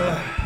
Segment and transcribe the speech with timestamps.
[0.00, 0.39] Ugh.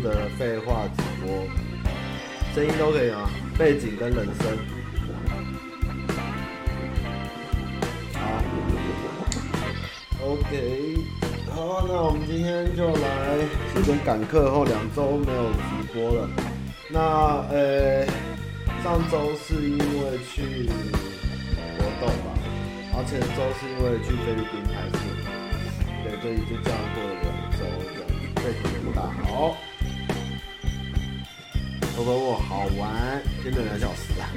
[0.00, 1.46] 的废话直播，
[2.54, 3.30] 声音都可以啊？
[3.58, 4.56] 背景跟人声，
[8.14, 8.20] 好
[10.24, 10.96] ，OK，
[11.50, 13.38] 好，那我们今天就来，
[13.74, 15.58] 时间赶课后两周没有直
[15.92, 16.28] 播了，
[16.88, 17.00] 那
[17.50, 18.06] 呃，
[18.84, 20.68] 上周是因为去
[21.76, 22.28] 活动吧，
[22.92, 24.98] 然后前周是因为去菲律宾拍摄。
[26.20, 27.58] 所以就这样过了两周，
[27.94, 28.02] 这样
[28.36, 29.56] 背景不大好。
[32.08, 34.32] 不过我好玩，真的两小时啊。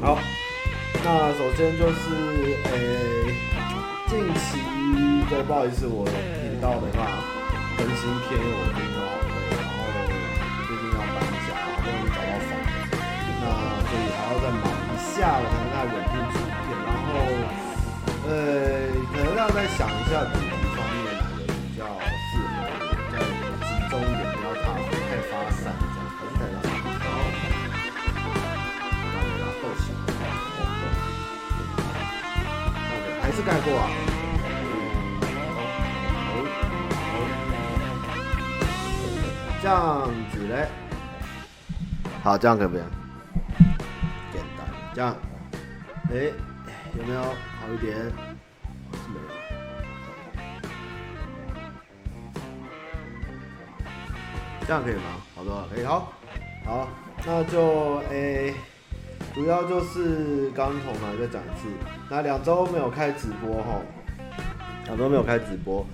[0.00, 0.18] 好，
[1.02, 3.34] 那首先就是诶、
[4.06, 4.62] 近期
[5.28, 7.10] 都，不好意思，我频道的话
[7.76, 9.02] 更新偏有频道，
[9.50, 9.74] 然后
[10.70, 12.94] 最近要搬家，终于找到房子，
[13.42, 13.50] 那
[13.82, 17.10] 所以还要再忙一下，我才能再稳定出片，然后。
[18.28, 18.30] 呃，
[19.12, 20.22] 可能要再想一下
[33.46, 33.88] 盖过啊。
[39.62, 40.68] 这样子嘞，
[42.24, 42.84] 好，这样可不可以？
[44.32, 45.16] 简单，这样，
[46.10, 46.32] 哎，
[46.98, 47.22] 有没有？
[47.22, 49.26] 好一点，是没有。
[54.66, 55.02] 这样可以吗？
[55.36, 55.84] 好的，可以。
[55.84, 56.12] 好，
[56.64, 56.88] 好，
[57.24, 58.54] 那就诶、
[59.36, 61.68] 主要就是刚从哪再讲一次，
[62.08, 63.82] 那两周没有开直播哈，
[64.86, 65.84] 两周没有开直播，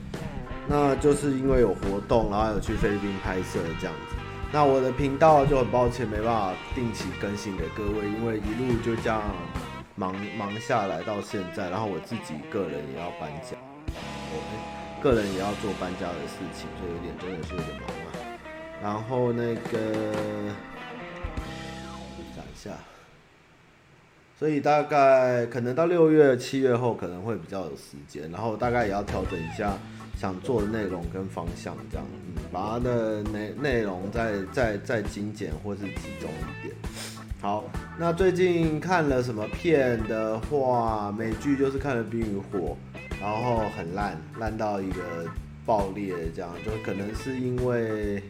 [0.68, 4.14] 那就是因为有活动，然后有去菲律宾拍摄这样子。
[4.52, 9.20] 那我的频道就很抱歉没办法定期更新给各位，因为一路就这样。
[9.94, 13.54] 忙忙下来到现在，然后我自己个人也要搬家，
[14.32, 18.08] 我、个人也要做搬家的事情，所以有点真的是有点忙啊。
[18.80, 19.78] 然后那个
[22.34, 22.70] 讲一下，
[24.42, 29.78] 所以大概可能到六月、七月后可能会比较有时间，然后大概也要调整一下
[30.18, 36.74] 想做的内容跟方向，这样，嗯，把它的内内容再再再精简或是集中一点。
[37.40, 37.62] 好，
[37.96, 42.76] 那最近看了什么片的话，美剧就是看了《冰与火》，
[43.20, 45.02] 然后很烂，烂到一个
[45.64, 48.20] 爆裂，这样就可能是因为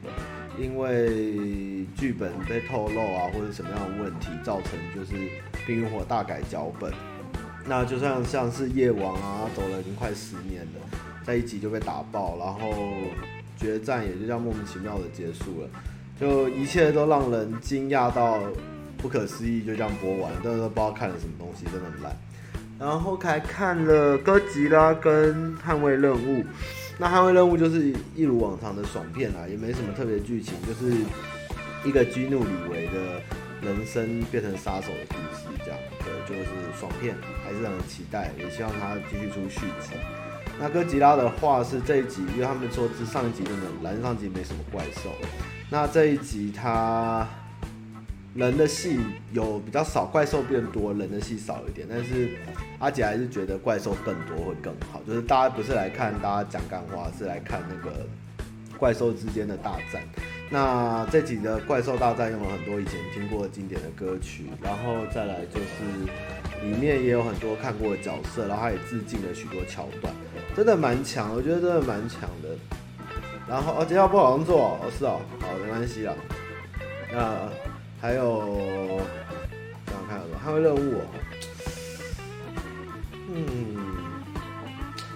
[0.58, 5.14] 因为剧本被透露啊，或者什么样的问题造成，就是
[5.66, 6.92] 《冰与火》大改脚本。
[7.66, 12.92] 那就像像是夜王啊，走了已经快十年了，在一集就被打爆，然后
[13.56, 15.68] 决战也就这样莫名其妙的结束了，
[16.20, 18.38] 就一切都让人惊讶到。
[18.98, 22.16] 不可思议，就这样播完，但是都不知道看了什么东西，真的很烂。
[22.78, 26.44] 然后还看了哥吉拉跟捍卫任务，
[27.02, 31.02] 那捍卫任务就是一如往常的爽片啦，也没什么特别剧情，就是
[31.84, 33.20] 一个激怒李维的
[33.60, 39.90] 人生变成杀手的故事，这样对，就是爽片，还是让人期待，也希望他继续出续集。
[40.60, 45.10] 那哥吉拉的话是这一集，因为他们说是上一集真的烂，上集没什么怪兽，
[45.70, 47.28] 那这一集他。
[48.34, 48.98] 人的戏
[49.32, 51.86] 有比较少，怪兽变多，人的戏少一点。
[51.86, 52.30] 但是
[52.82, 58.04] 阿杰还是觉得怪兽更多会更好，就是大家不是来看大家讲干话，是来看那个
[58.76, 60.02] 怪兽之间的大战。
[60.50, 70.12] 那这集的怪兽大战用了很多以前听过的经典的歌曲，然后再来就是里面也有很多看过的角色，然后他也致敬了许多桥段，
[70.56, 72.48] 真的蛮强，我觉得真的蛮强的。
[73.48, 76.12] 然后哦，接下来不好做哦，是哦，好，没关系啦。
[77.12, 77.48] 那。
[78.02, 78.98] 还有，
[79.86, 80.40] 想想看有什么？
[80.44, 81.06] 捍卫任务哦，
[83.34, 83.44] 嗯，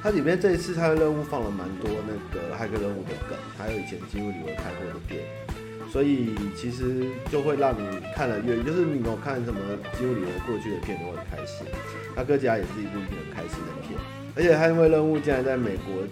[0.03, 9.61] 它里面这一次它的任务放了蛮多那个骇客任务的梗，还有以前基努里维拍过的电影，所以其实就会让你看了越，就是你有看什么
[9.99, 11.67] 基努里维过去的片都会开心。
[12.15, 13.99] 那哥吉拉也是一部很开心的片，
[14.35, 16.05] 而且捍卫任务竟然在美国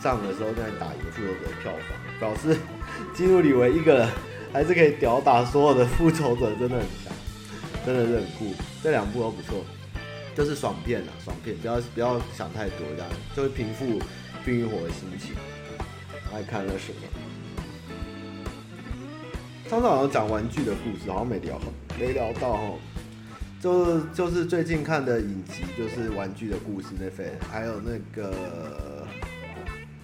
[0.00, 2.56] 上的时候在打赢复仇者的票房，表示
[3.14, 4.08] 基努里维一个人。
[4.54, 7.14] 还是可以吊打所有的复仇者，真的很强，
[7.86, 8.52] 真的是很酷。
[8.82, 9.64] 这两部都不错。
[10.34, 13.98] 就是爽片啊，爽片，不要不要想太多，这样就会平复
[14.44, 15.34] 《冰与火》的心情。
[16.30, 17.00] 还看了什么？
[19.68, 21.60] 上次好像讲玩具的故事，好像没聊，
[21.98, 22.78] 没聊到哦。
[23.60, 28.34] 就就是最近看的影集，就是《玩具的故事》那份，还有那个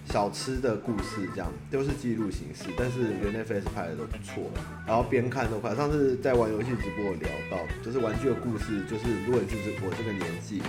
[0.09, 4.49] 小吃的故事，这样都是记录形式，但是原来 Netflix 拍的都不错，
[4.85, 5.75] 然后边看都快。
[5.75, 10.61] 上次在玩游戏直播有聊到，就是《玩具的故事》，就是如果你是我这个年纪，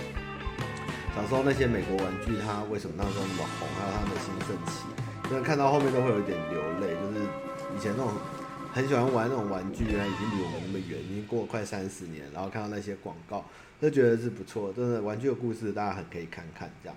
[1.15, 4.85] 小时候那些美国玩具，它为什么那时候那么红，还有它的兴盛期，
[5.27, 7.25] 真的看到后面都会有一点流泪，就是
[7.75, 8.13] 以前那种。
[8.73, 13.43] 很喜欢玩那种玩具，原来已经离我们那么远，已经过了快三十年，然后看到那些广告，
[13.81, 16.95] 就觉得是不错，真的玩具的故事大家很可以看看这样。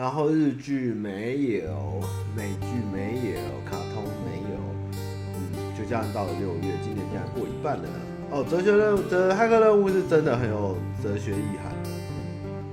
[0.00, 2.00] 然后日剧没有，
[2.34, 3.36] 美剧没有，
[3.70, 4.56] 卡通没有，
[4.96, 7.84] 嗯，就这样到了六月，今年竟然过一半了。
[8.30, 11.90] 哦，哲学任务，这骇客任务是真的很有哲学意涵的。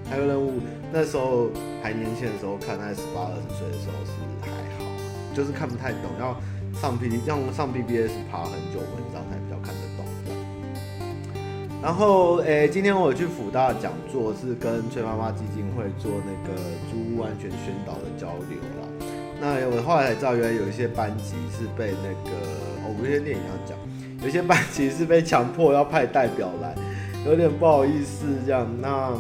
[0.10, 0.54] 骇客任务
[0.94, 1.50] 那时候
[1.84, 4.48] 还年轻的时候看，在十八二十岁的时候是还
[4.80, 4.88] 好，
[5.36, 6.34] 就是看不太懂，要。
[6.80, 9.20] 上 P，要上 BBS 爬很久文章。
[11.82, 16.60] 然后诶、今天我去辅大讲座，是跟崔妈妈基金会做那个
[16.90, 18.88] 租屋安全宣导的交流啦。
[19.40, 22.36] 那我后来才知道，原来有一些班级是被那个
[22.84, 23.78] 哦，五月天电影要讲，
[24.26, 26.76] 有些班级是被强迫要派代表来，
[27.26, 28.68] 有点不好意思这样。
[28.82, 29.14] 那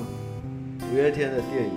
[0.91, 1.71] 五月天的电影。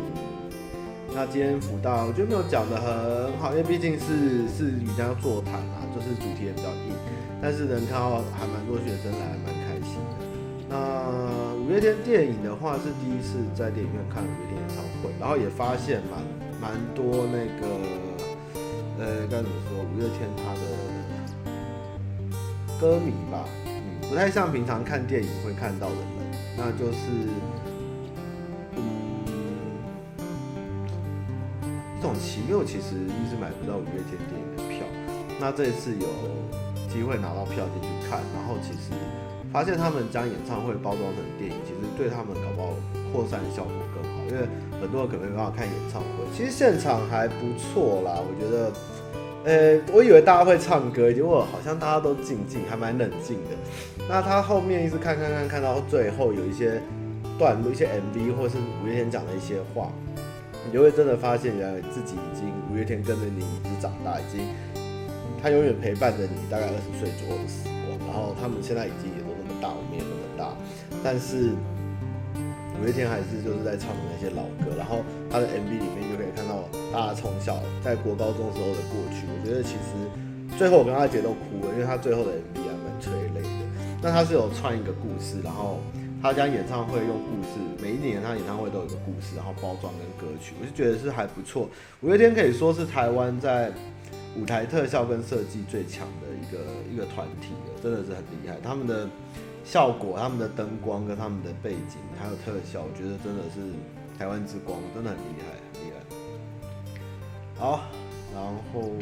[1.13, 6.95] 那今天辅大我觉得没有讲得很好，因为毕竟是是瑜伽座谈啊，就是主题也比较硬，
[7.43, 9.60] 但是能看到还蛮多学生来，还蛮。
[10.71, 16.23] 那五月天电影的话是第一次在电影院看五月天演唱会，然后也发现蛮
[16.61, 17.67] 蛮多那个
[19.01, 20.61] 呃该怎么说，五月天他的
[22.81, 26.07] 歌迷吧，嗯，不太像平常看电影会看到的人，
[26.57, 26.99] 那就是。
[28.77, 28.87] 嗯
[32.01, 34.87] 这种奇妙其实一直买不到五月天电影的票，
[35.39, 36.07] 那这一次有
[36.89, 38.95] 机会拿到票进去看，然后其实
[39.53, 42.69] 发现他们将演唱会包装成电影，其实对他们搞不好
[43.13, 44.47] 扩散效果更好，因为
[44.81, 46.25] 很多人可能没办法看演唱会。
[46.37, 48.73] 其实现场还不错啦，我觉得，
[49.45, 54.07] 呃，我以为大家会唱歌，结果好像大家都静静，还蛮冷静的。
[54.09, 56.81] 那他后面一直看看看，看到最后有一些
[57.39, 59.91] 段落、一些 MV 或是五月天讲的一些话。
[60.67, 64.47] 你就会真的发现，原来自己已经五月天跟着你一直长大，已经
[65.43, 67.99] 他永远陪伴着你，大概二十岁左右的时光。
[68.07, 69.11] 然后他们现在已经
[71.03, 71.51] 但是
[72.81, 74.77] 五月天还是就是在唱的那些老歌。
[74.77, 79.27] 然后他的 MV 里面就可以看到大家从小在国高中时候的过去。
[79.29, 83.49] 我觉得其实最后我跟阿杰都哭了，因为他最后的 MV 还蛮催泪的。
[84.03, 85.79] 那他是有串一个故事，然后。
[86.23, 91.67] 他将演唱会用故事，每一年他演唱会都有一个故事，然后包装跟歌曲，我就觉得是还不错。
[92.03, 93.73] 五月天可以说是台湾在
[94.37, 96.59] 舞台特效跟设计最强的一个
[96.93, 98.59] 一个团体了，真的是很厉害。
[98.63, 99.09] 他们的
[99.65, 103.61] 效果、他们的灯光跟他们的背景还有特效，我觉得真的是
[104.19, 105.97] 台湾之光，真的很厉害，很厉害。
[107.57, 107.83] 好，
[108.35, 108.93] 然后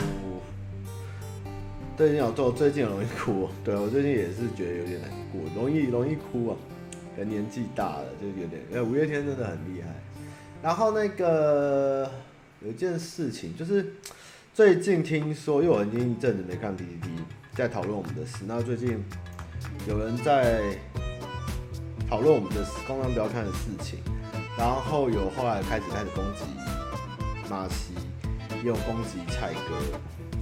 [1.96, 6.56] 最近有做，最近容易哭，对，我最近也是觉得有点难过，容易容易哭啊。
[7.26, 9.88] 年纪大了就有点，呃，五月天真的很厉害。
[10.62, 12.08] 然后那个
[12.60, 13.94] 有一件事情，就是
[14.54, 17.08] 最近听说，因为我已经一阵子没看 PTT，
[17.54, 18.44] 在讨论我们的事。
[18.46, 19.02] 那最近
[19.86, 20.76] 有人在
[22.08, 24.00] 讨论我们的公关不要看的事情，
[24.56, 26.44] 然后有后来开始开始攻击
[27.48, 27.94] 马西，
[28.62, 29.78] 也有攻击蔡哥，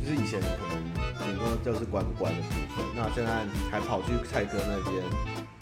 [0.01, 0.83] 就是以前可能
[1.25, 5.03] 顶多就是关关的部分，那现在还跑去蔡哥那边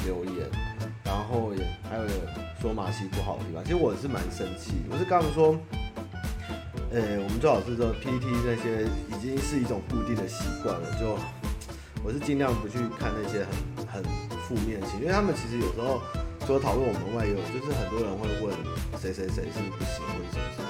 [0.05, 0.51] 留言。
[1.05, 2.05] 然后也还有
[2.61, 4.73] 说马西不好的地方，其实我是蛮生气。
[4.91, 5.57] 我是刚刚说，
[6.91, 11.17] 呃，我们最好是说 PPT 那些已经是一种固定的习惯了，就
[12.05, 13.47] 我是尽量不去看那些
[13.89, 14.05] 很很
[14.47, 16.03] 负面的情绪，因为他们其实有时候
[16.47, 18.55] 除了讨论我们外，有就是很多人会问
[19.01, 20.69] 谁谁谁是不行或者什么什么。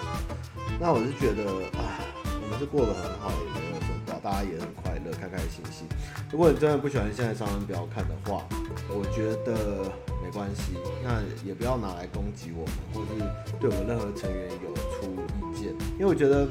[0.78, 1.98] 那我是觉得，啊，
[2.40, 5.86] 我们是过得很好，也没有什么，大家也很快乐，开开心心。
[6.30, 8.46] 如果你真的不喜欢现在上班不要看的话，
[8.88, 9.90] 我觉得。
[10.24, 10.72] 没关系，
[11.04, 13.20] 那也不要拿来攻击我们，或是
[13.60, 16.48] 对我们任何成员有出意见，因为我觉得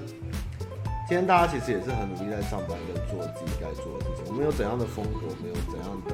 [1.14, 4.34] 今天大家其实也是很努力在上班，跟做自己该做的事情。
[4.34, 6.12] 我们有怎样的风格，我们有怎样的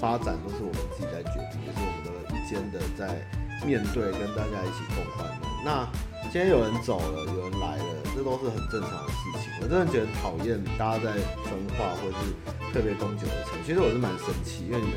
[0.00, 3.20] 发展，都是我们自己在决定，也是我们的一肩的在
[3.68, 5.44] 面对，跟大家一起共患难。
[5.60, 5.84] 那
[6.32, 7.84] 今天有人走了，有人来了，
[8.16, 9.52] 这都是很正常的事情。
[9.60, 11.12] 我真的觉得讨厌大家在
[11.44, 12.32] 分化，或是
[12.72, 13.60] 特别攻击的成。
[13.60, 14.96] 其实我是蛮生气，因为你们。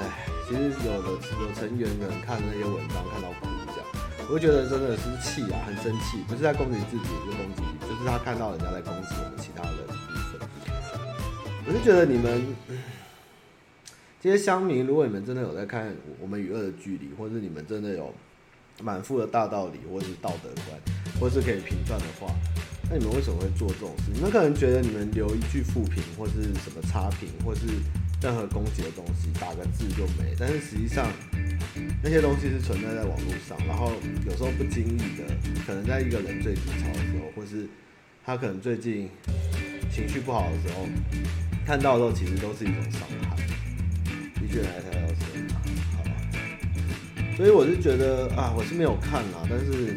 [0.00, 3.84] 哎其实有的有成员可能看那些文章看到哭这样，
[4.30, 9.94] 我会觉得真的是气啊，很生气，不是在攻击自己，是攻击，就是他看到人家在攻击我们其他人的。
[11.66, 12.40] 我是觉得你们
[14.20, 18.14] 这些乡民，如果你们真的有在看我们与恶的距离，或者是你们真的有
[18.80, 20.78] 满腹的大道理，或是道德观，
[21.18, 22.32] 或是可以评断的话。
[22.88, 24.12] 那你们为什么会做这种事？
[24.14, 27.66] 你们可能觉得你们留一句负评，或是什么差评，或是
[28.22, 30.34] 任何攻击的东西，打个字就没。
[30.38, 31.10] 但是实际上，
[32.02, 33.92] 那些东西是存在在网络上，然后
[34.26, 35.24] 有时候不经意的，
[35.66, 37.68] 可能在一个人最低潮的时候，或是
[38.24, 39.08] 他可能最近
[39.90, 40.86] 情绪不好的时候，
[41.66, 43.36] 看到的时候其实都是一种伤害。
[44.34, 45.52] 的确来台到这里，
[45.96, 46.02] 好。
[47.36, 49.96] 所以我是觉得啊，我是没有看啊，但是。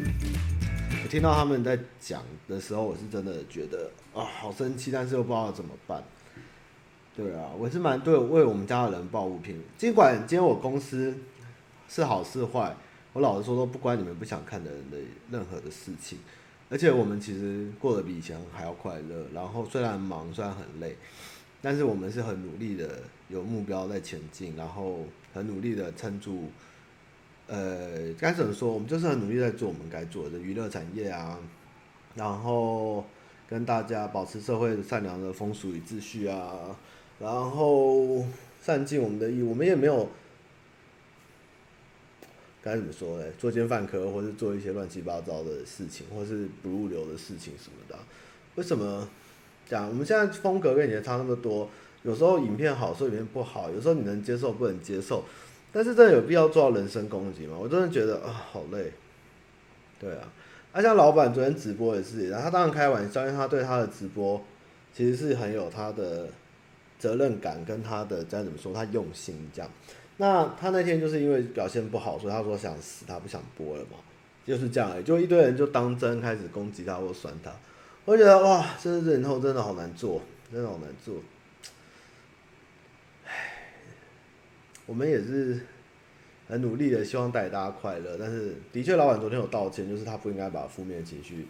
[1.02, 6.02] 我听到他们在讲的时候，我是真的觉得啊，好生气，但是又不知道怎么办。
[7.16, 9.62] 对啊，我是蛮对为我们家的人抱不平。
[9.78, 11.14] 尽管今天我公司
[11.88, 12.74] 是好是坏，
[13.12, 14.98] 我老实说都不关你们不想看的人的
[15.30, 16.18] 任何的事情。
[16.68, 19.26] 而且我们其实过得比以前还要快乐。
[19.32, 20.96] 然后虽然忙，虽然很累，
[21.62, 26.50] 但是我们是很努力的，有目标在前进，然后很努力的撑住。
[27.46, 28.72] 呃，该怎么说？
[28.72, 31.38] 我们就是很努力在做我们该做的娱乐产业啊，
[32.16, 33.04] 然后
[33.46, 36.74] 跟大家保持社会的善良的风俗与秩序啊，
[37.18, 38.24] 然后
[38.62, 39.50] 善尽我们的义务。
[39.50, 40.08] 我们也没有
[42.62, 43.24] 该怎么说呢？
[43.38, 47.98] 作奸犯科，或是做一些乱七八糟的事情，或是不入流的事情什么的。
[48.54, 49.08] 为什么
[49.66, 49.88] 讲？
[49.88, 51.68] 我们现在风格跟以前差那么多，
[52.02, 55.24] 有时候影片好，有时候影片不好，有时候你能接受，不能接受。
[55.72, 57.56] 但是真的有必要做到人身攻击吗？
[57.60, 58.92] 我真的觉得啊，好累。
[59.98, 60.32] 对啊，
[60.72, 64.40] 那、啊、像老板昨天直播也是，他当然开玩笑，因为他对他的直播
[64.92, 66.28] 其实是很有他的
[66.98, 69.70] 责任感，跟他的再怎么说，他用心这样。
[70.16, 73.98] 那他那天就是因为表现不好，所以他说想死，他不想播了嘛，
[74.46, 77.52] 就是这样，就一堆人就当真开始攻击他或酸他。
[78.04, 80.20] 我觉得哇，这人头真的好难做，
[80.52, 81.16] 真的好难做。
[84.86, 85.58] 我们也是
[86.46, 88.18] 很努力的，希望带大家快乐。
[88.18, 91.48] 但是，的确，老板昨天有道歉，就是他不应该把负面情绪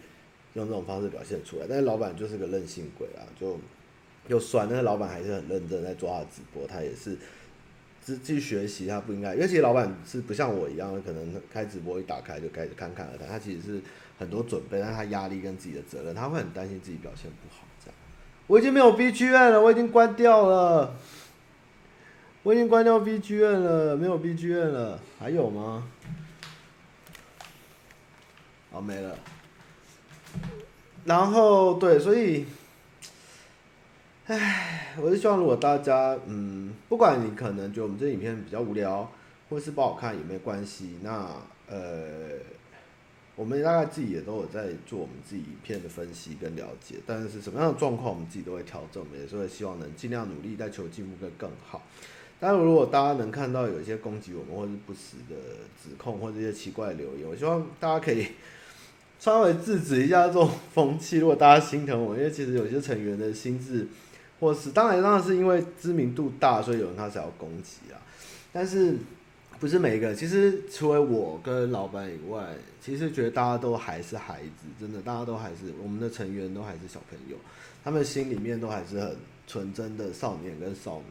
[0.53, 1.65] 用这种方式表现出来。
[1.67, 3.59] 但是，老板就是个任性鬼啊，就
[4.27, 4.67] 又酸。
[4.69, 7.17] 但是，老板还是很认真在做他的直播，他也是
[8.01, 8.87] 自去学习。
[8.87, 13.27] 他不应该，因为其实老板是不像我一样，可能开直播一打开就开始侃侃而谈。
[13.27, 13.81] 他其实是
[14.17, 17.65] 很多准备，但他压力跟自己的责任，他会很担心自己表现不好。
[17.83, 17.95] 这样，
[18.47, 20.95] 我已经没有 BGM 了，我已经关掉了。
[22.43, 25.87] 我已经关掉 BGM 了，没有 BGM 了，还有吗？
[28.71, 29.17] 好，没了。
[31.05, 32.45] 然后对，所以，
[34.27, 39.07] 唉，我是希望如果大家，嗯，不管你可能觉得我们这影片比较无聊，
[39.47, 41.29] 或是不好看也没关系，那
[41.69, 42.39] 呃，
[43.35, 51.83] 我们大概自己也都有在做我们自己影片的分析跟了解，但是什么样的状况我们自己都会调整，我们也是会希望能尽量努力，在求进步会更好。
[52.39, 55.35] 但如果大家能看到有一些攻击我们或是不实的
[55.83, 58.25] 指控或者一些奇怪的留言，我希望大家可以
[59.19, 61.19] 稍微制止一下这种风气。
[61.19, 63.87] 如果大家心疼我，因为其实有些成员的心智，
[64.39, 67.99] 或是当然当然是因为知名度大，所以有人开始要攻击啊。
[68.51, 68.97] 但是
[69.59, 77.37] 不是每一个，其实除了我跟老板以外，其实觉得大家都还是孩子，真的，大家都还是我们的成员都还是小朋友，
[77.83, 79.15] 他们心里面都还是很
[79.47, 81.05] 纯真的少年跟少女。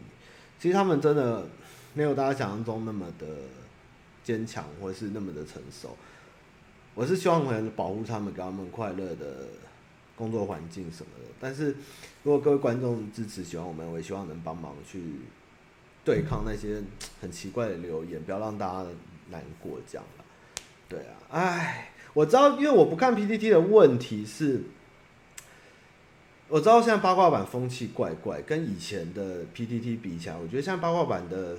[0.61, 1.47] 其实他们真的
[1.93, 3.26] 没有大家想象中那么的
[4.23, 5.97] 坚强，或是那么的成熟。
[6.95, 9.49] 我是希望能保护他们，给他们快乐的
[10.16, 11.25] 工作环境什么的。
[11.40, 11.75] 但是
[12.23, 15.02] 如果各位观众支持喜欢我们，我也希望能帮忙去
[16.04, 16.83] 对抗那些
[17.21, 18.87] 很奇怪的留言，不要让大家
[19.30, 20.25] 难过这样了。
[20.88, 24.62] 对啊，哎，我知道，因为我不看 PTT 的问题是。
[26.47, 31.56] 我知道现在八卦版风气怪怪，跟以前的 PTT 比起来，我觉得现在八卦版的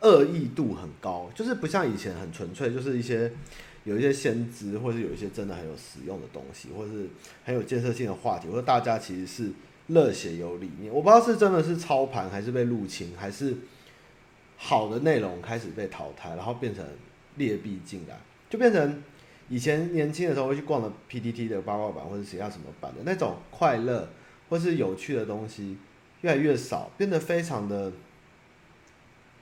[0.00, 3.32] 恶意度很高，就是不像以前很纯粹，就是一些
[3.84, 7.08] 有一些先知，或是有一些真的很有实用的东西，或是
[7.44, 9.50] 很有建设性的话题，或者大家其实是
[9.88, 10.92] 热血有理念。
[10.92, 13.56] 我不知道是真的是操盘，还是被入侵，还是
[14.56, 16.84] 好的内容开始被淘汰，然后变成
[17.36, 19.02] 劣币进来，就变成。
[19.48, 24.08] 以前年轻的时候会去逛的 PTT 的八卦版或者其他什么版的那种快乐
[24.48, 25.76] 或是有趣的东西
[26.22, 27.92] 越来越少，变得非常的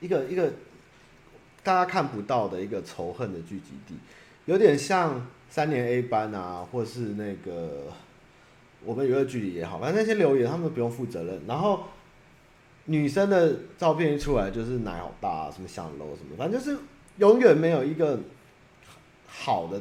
[0.01, 0.53] 一个一个
[1.63, 3.95] 大家看不到的一个仇恨的聚集地，
[4.47, 7.93] 有点像三年 A 班啊，或是那个
[8.85, 11.85] 我们娱乐距离也好，反正那些留言他们都不用负责任，然后
[12.87, 16.79] 女生的照片一出来就是奶好大啊，什么想楼什么，反正就是
[17.19, 18.19] 永远没有一个
[19.27, 19.81] 好的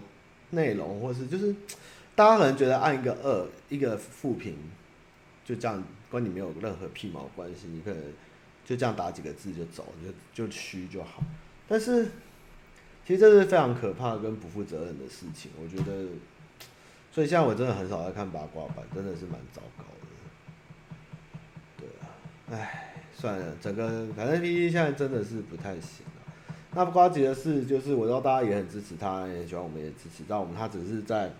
[0.51, 1.55] 内容，或是就是
[2.15, 4.55] 大家可能觉得按一个二一个负评，
[5.45, 8.03] 就这样跟你没有任何屁毛关系，你可能
[8.65, 9.85] 就这样打几个字就走，
[10.33, 11.23] 就就虚就好。
[11.67, 12.11] 但是
[13.09, 16.05] 其实这是非常可怕跟不负责任的事情，我觉得。
[17.11, 20.05] 所以现在我真的很少在看八卦版，真的是蛮糟糕的。
[21.79, 22.05] 对啊，
[22.51, 26.33] 唉，算了，整个反正 PPT 现在真的是不太行了。
[26.75, 31.33] 那不瓜吉的事就是，我知道大家也很支持他，也喜欢我们也支持，但我们他只是在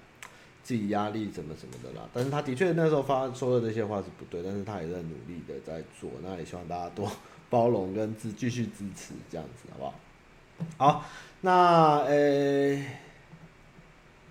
[0.64, 2.10] 自己压力怎么什么的啦。
[2.12, 6.10] 但是他的确那时候发说的这些话是不对，但是他也在努力的在做。
[6.24, 7.10] 那也希望大家多
[7.48, 9.94] 包容跟支继续支持这样子，好不好？
[10.78, 11.06] 好，
[11.42, 12.84] 那诶。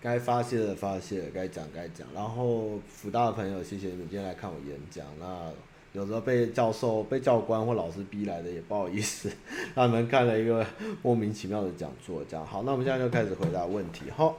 [0.01, 2.07] 该发泄的发泄，该讲该讲。
[2.15, 5.05] 然后福大的朋友，谢谢你们今天来看我演讲。
[5.19, 5.51] 那
[5.93, 9.29] 有时候被教授、被教官或老师逼来的，也不好意思，
[9.75, 10.65] 让你们看了一个
[11.03, 12.23] 莫名其妙的讲座。
[12.29, 14.05] 这样好，那我们现在就开始回答问题。
[14.17, 14.37] 好，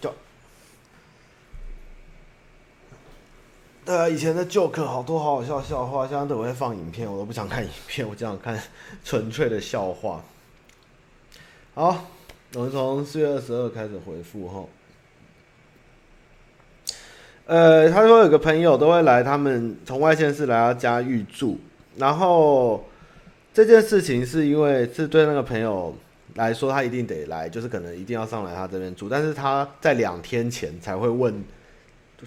[0.00, 0.12] 就，对
[3.96, 8.60] 啊，以前的 joke 好多好好笑笑话，现在都会放影片，我都不想看影片，我只想看
[9.04, 10.22] 纯粹的笑话。
[11.74, 12.04] 好。
[12.52, 14.64] 我们从四月二十二开始回复哈。
[17.46, 21.60] 呃，他说有个朋友都会来，他们从外县市来他家预住，
[21.96, 22.84] 然后
[23.54, 25.94] 这件事情是因为是对那个朋友
[26.34, 31.32] 来说，他一定得来，就是可能一定要上来他这边住，但是他在两天前才会问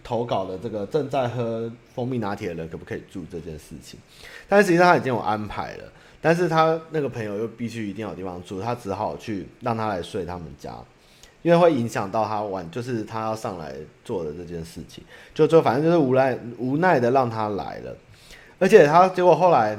[0.04, 4.00] 投稿的这个正在喝蜂蜜拿铁的人可不可以住这件事情，
[4.48, 5.84] 但实际上他已经有安排了。
[6.26, 10.74] 但是他那个朋友又必须一定有地方住，他只好去让他来睡他们家，
[11.42, 17.94] 因为会影响到他晚，就是他要上来做的这件事情，就就反正就是无奈无奈的让他来了，
[18.58, 19.78] 而且他结果后来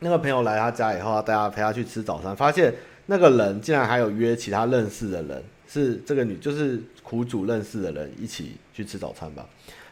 [0.00, 2.74] 那个朋友来他家以后，他带他陪他去吃早餐，发现
[3.06, 9.46] 那个人竟然还有约其他认识的人，是这个女就是苦主认识的人一起去吃早餐吧，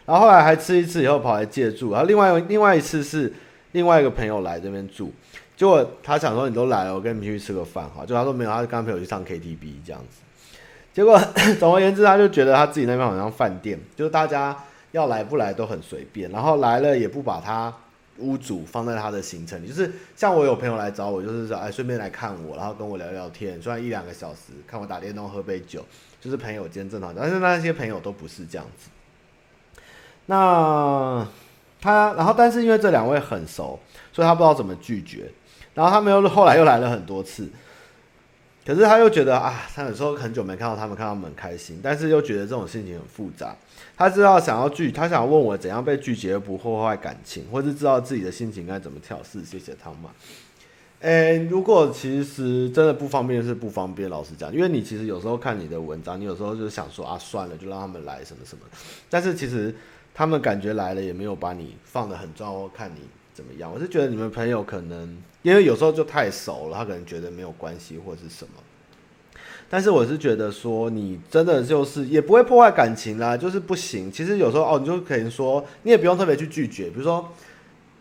[0.06, 3.32] 然后后来还吃一次以后跑来借住，然后另外另外一次是
[3.72, 5.12] 另外一个朋友来这边住。
[5.56, 8.04] 结果他想说，你都来了，我跟你们去吃个饭哈。
[8.04, 10.20] 就他说没有，他是刚陪我去唱 KTV 这样子。
[10.92, 11.18] 结果
[11.58, 14.56] 总而言之，他就觉得他自己那边好像饭店，就是大家
[14.92, 17.74] 要来不来都很随便，然后来了也不把他
[18.18, 19.68] 屋主放在他的行程里。
[19.68, 25.84] 就是像我有朋友来找我，就是说哎顺便来看我，然后跟我聊聊天，虽然一两个小时，看我打电动喝杯酒，
[26.20, 27.14] 就是朋友间正常。
[27.14, 28.90] 但是那些朋友都不是这样子。
[30.26, 31.26] 那
[31.80, 33.78] 他然后但是因为这两位很熟，
[34.12, 35.30] 所以他不知道怎么拒绝。
[35.74, 37.48] 然后他们又后来又来了很多次，
[38.64, 43.54] 可是他又觉得啊，他有时候很久没看到他们，看到他们很开心，但是又觉得这种心情很复杂。
[43.96, 49.44] 他知道想要拒，他想问我怎样被拒绝不破坏感情，或是知道自己的心情该怎么调试。
[49.44, 50.10] 谢谢汤玛。
[51.00, 58.64] 诶，如果其实真的不方便是不方便，老实讲，因为你其实有时候看你的文章，你有时候就想说啊，算了，就让他们来什么什么。
[59.08, 59.74] 但是其实
[60.14, 63.00] 他们感觉来了也没有把你放得很重要，或看你
[63.32, 63.72] 怎么样。
[63.72, 65.16] 我是觉得你们朋友可能。
[65.42, 68.54] 因为有时候就太熟了，他可能觉得没有关系或是什么，
[69.68, 74.10] 但是我是觉得说你真的就是也不会破坏感情啦，就是不行。
[74.12, 77.32] 其实有时候哦，你就可以说你也不用特别去拒绝，比如说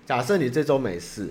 [0.05, 1.29] 假设你这周没事，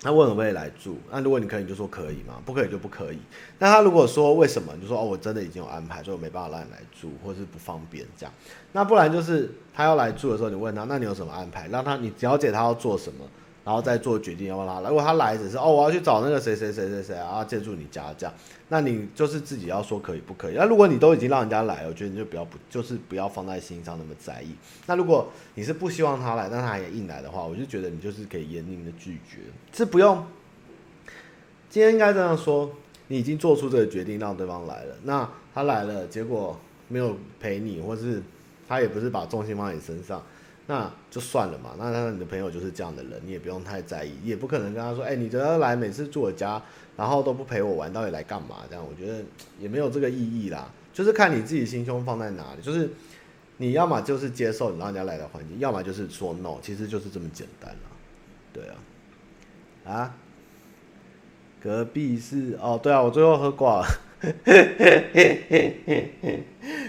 [0.00, 3.18] 他问可不可以来住，那如果你可以你就说可以嘛，不可以就不可以。
[3.58, 8.32] 那他如果说为什么，你就说哦，我真的已经有安排，所以我没办法让你来住，或是不方便这样。
[8.72, 11.68] 那不然就是他要来住的时候，你问他，那你有什么安排？
[11.68, 13.24] 让他你了解他要做什么。
[13.66, 14.88] 然后再做决定要不要他来。
[14.88, 18.32] 如果他来只是哦，我要去找那个谁谁谁谁谁啊，借住你家这样，
[18.68, 20.54] 那你就是自己要说可以不可以？
[20.54, 24.54] 那如果你都已经让人家来，我觉得你就不要不就是不要放在心上那么在意。
[24.86, 29.38] 那如果你是不希望他来，但他也硬来的话，我就觉得你就是可以严厉的拒绝，
[29.72, 30.24] 是不用。
[31.68, 32.70] 今天应该这样说，
[33.08, 38.22] 你已经做出这个决定让对方来了，那他来了，结果没有陪你，或是
[38.68, 40.22] 他也不是把重心放在你身上。
[40.68, 46.60] 那就算了嘛，那他你的朋友就是这样的人，你也不用太在意，也不可能跟他说，哎、你只要来每次住我家，
[46.96, 48.64] 然后都不陪我玩，到底来干嘛？
[48.68, 49.22] 这样我觉得
[49.60, 52.90] 也没有这个意义啦，就是看你自己心胸放在哪里，就是
[53.58, 57.88] 你要么就是接受你让人家来的环境，要么就是说 no，其实就是这么简单啦，
[58.52, 58.74] 对啊，
[59.84, 60.16] 啊，
[61.62, 63.86] 隔壁是哦，对啊，我最后喝挂了，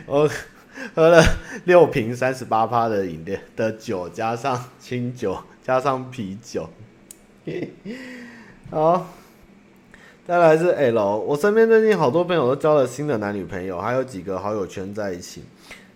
[0.08, 0.28] 我。
[0.94, 1.24] 喝了
[1.66, 6.70] 六瓶三十八趴的饮料的酒，加上清酒， 加上啤酒。
[8.70, 9.08] 好，
[10.28, 11.18] 再来是 L。
[11.20, 15.44] 我身边最近好多朋友都交了新的男女朋友，还有几个好友圈在一起。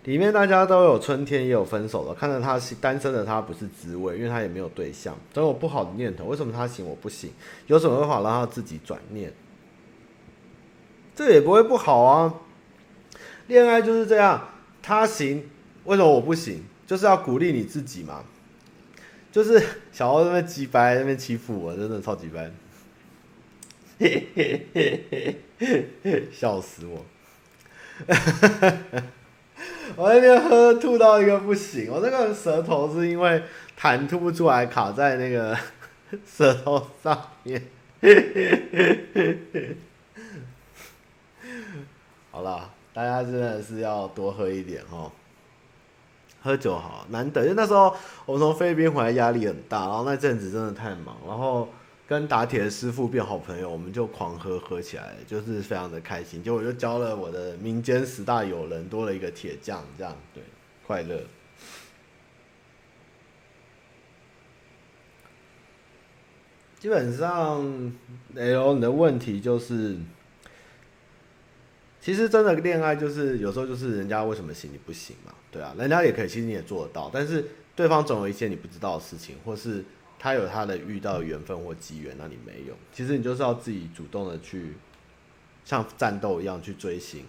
[0.04, 2.12] 里面大家都有春天，也有分手的。
[2.14, 6.24] 看着他单身的他不是滋味，因为他也没有对象，总有不好的念头。
[6.24, 7.30] 为什么他行我不行？
[7.68, 9.32] 有什么办法让他自己转念？
[11.14, 12.34] 这也不会不好啊。
[13.46, 14.48] 恋爱就是这样，
[14.82, 15.48] 他行，
[15.84, 16.64] 为什么我不行？
[16.86, 18.24] 就是要鼓励你自己嘛。
[19.30, 22.50] 就是小欧那边鸡掰，那边欺负我，真的超级掰，
[26.30, 27.06] 笑死我。
[29.96, 33.42] 我那天喝吐到一个不行，我那个舌头是因为
[33.78, 35.56] 痰吐不出来，卡在那个
[36.26, 37.62] 舌头上面。
[42.30, 45.10] 好了，大家真的是要多喝一点哦。
[46.42, 47.94] 喝酒好难得，因为那时候
[48.26, 51.68] 我们从菲律宾回来压力很大，然后那阵子真的太忙，然后。
[52.08, 56.42] 跟打铁的师傅变好朋友，我们就狂喝喝起来，就是非常的开心。
[56.42, 60.42] 结果就交了我的民间十大友人，多了一个铁匠，这样对，
[60.86, 61.18] 快乐。
[66.78, 67.62] 基本上
[68.34, 69.96] ，L 你的问题就是，
[72.02, 75.32] 其实真的恋爱就是有时候就是人家为什么行你不行嘛？
[75.50, 77.42] 对啊，人家也可以，其实你也做得到，但是
[77.74, 79.82] 对方总有一些你不知道的事情，或是。
[80.24, 82.74] 他有他的遇到的缘分或机缘，那你没有。
[82.92, 84.74] 其实你就是要自己主动的去，
[85.64, 87.24] 像战斗一样去追寻，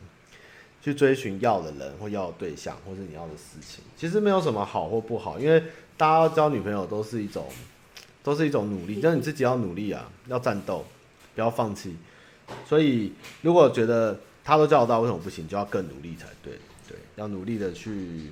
[0.80, 3.84] 去追寻要的人或要的对象，或是你要的事情。
[3.98, 5.64] 其实没有什么好或不好，因为
[5.98, 7.48] 大家交女朋友都是一种，
[8.22, 10.86] 都是一种努力，就是你自己要努力啊，要战斗，
[11.34, 11.96] 不要放弃。
[12.64, 15.48] 所以如果觉得他都叫得到，为什么不行？
[15.48, 16.54] 就要更努力才对。
[16.88, 18.32] 对，要努力的去。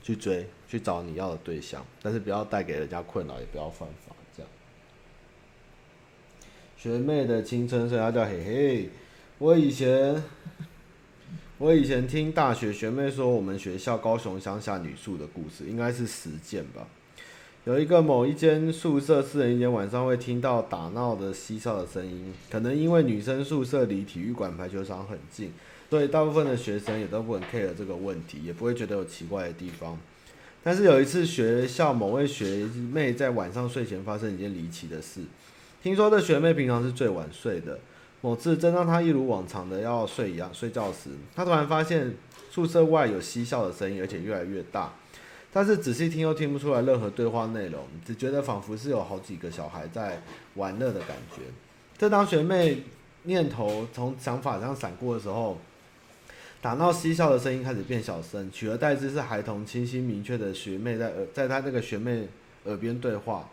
[0.00, 4.14] 去追，去找你要的对象，但是不要带给人家困扰，也不要犯法。
[4.36, 4.50] 这样。
[6.76, 8.90] 学妹的青春，生涯叫嘿嘿。
[9.38, 10.22] 我以前，
[11.58, 16.86] 我以前听大学学妹说，我们学校高雄乡下女宿的故事，应该是实践吧。
[17.64, 25.50] 有一个某一间宿舍四人一间，晚上会听到打闹的嬉笑的声音，可能因为女生宿舍离体育馆、排球场很近。
[25.88, 29.98] 所以大部分的学生也都不很 care 这个问题，也不会觉得有奇怪的地方。
[30.62, 35.22] 但是有一次，学校某位学妹在晚上睡前发生一件离奇的事。
[35.82, 37.78] 听说这学妹平常是最晚睡的，
[38.20, 42.14] 某次正当她一如往常的要睡一样睡觉时，她突然发现
[42.50, 44.92] 宿舍外有嬉笑的声音，而且越来越大。
[45.54, 50.20] 但是仔细听又听不出来任何对话内容，只觉得仿佛是有好几个小孩在
[50.54, 51.42] 玩乐的感觉。
[51.96, 52.82] 正当学妹
[53.22, 55.56] 念头从想法上闪过的时候，
[56.60, 62.26] 打闹嬉笑的声音开始变小声，取而代之是孩童清晰明确的学妹在耳，在她那个学妹
[62.64, 63.48] 耳边对话。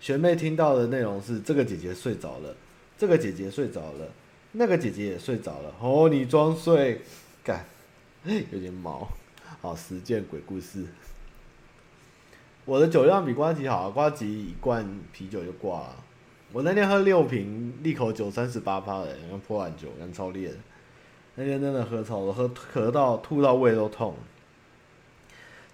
[0.00, 2.52] 学妹听到的内容是：这个姐姐睡着了，
[2.98, 4.10] 这个姐姐睡着了，
[4.50, 5.72] 那个姐姐也睡着了。
[5.80, 7.00] 哦，你装睡，
[7.44, 7.64] 干，
[8.50, 9.06] 有点毛。
[9.62, 10.84] 好，实践鬼故事。
[12.66, 15.96] 我的酒量比瓜吉好，瓜吉一罐啤酒就挂了。
[16.52, 20.56] 我那天喝六瓶利口酒，三十八趴的，像破烂酒，像超烈的。
[21.36, 24.16] 那天真的喝超了，喝咳到吐到胃都痛。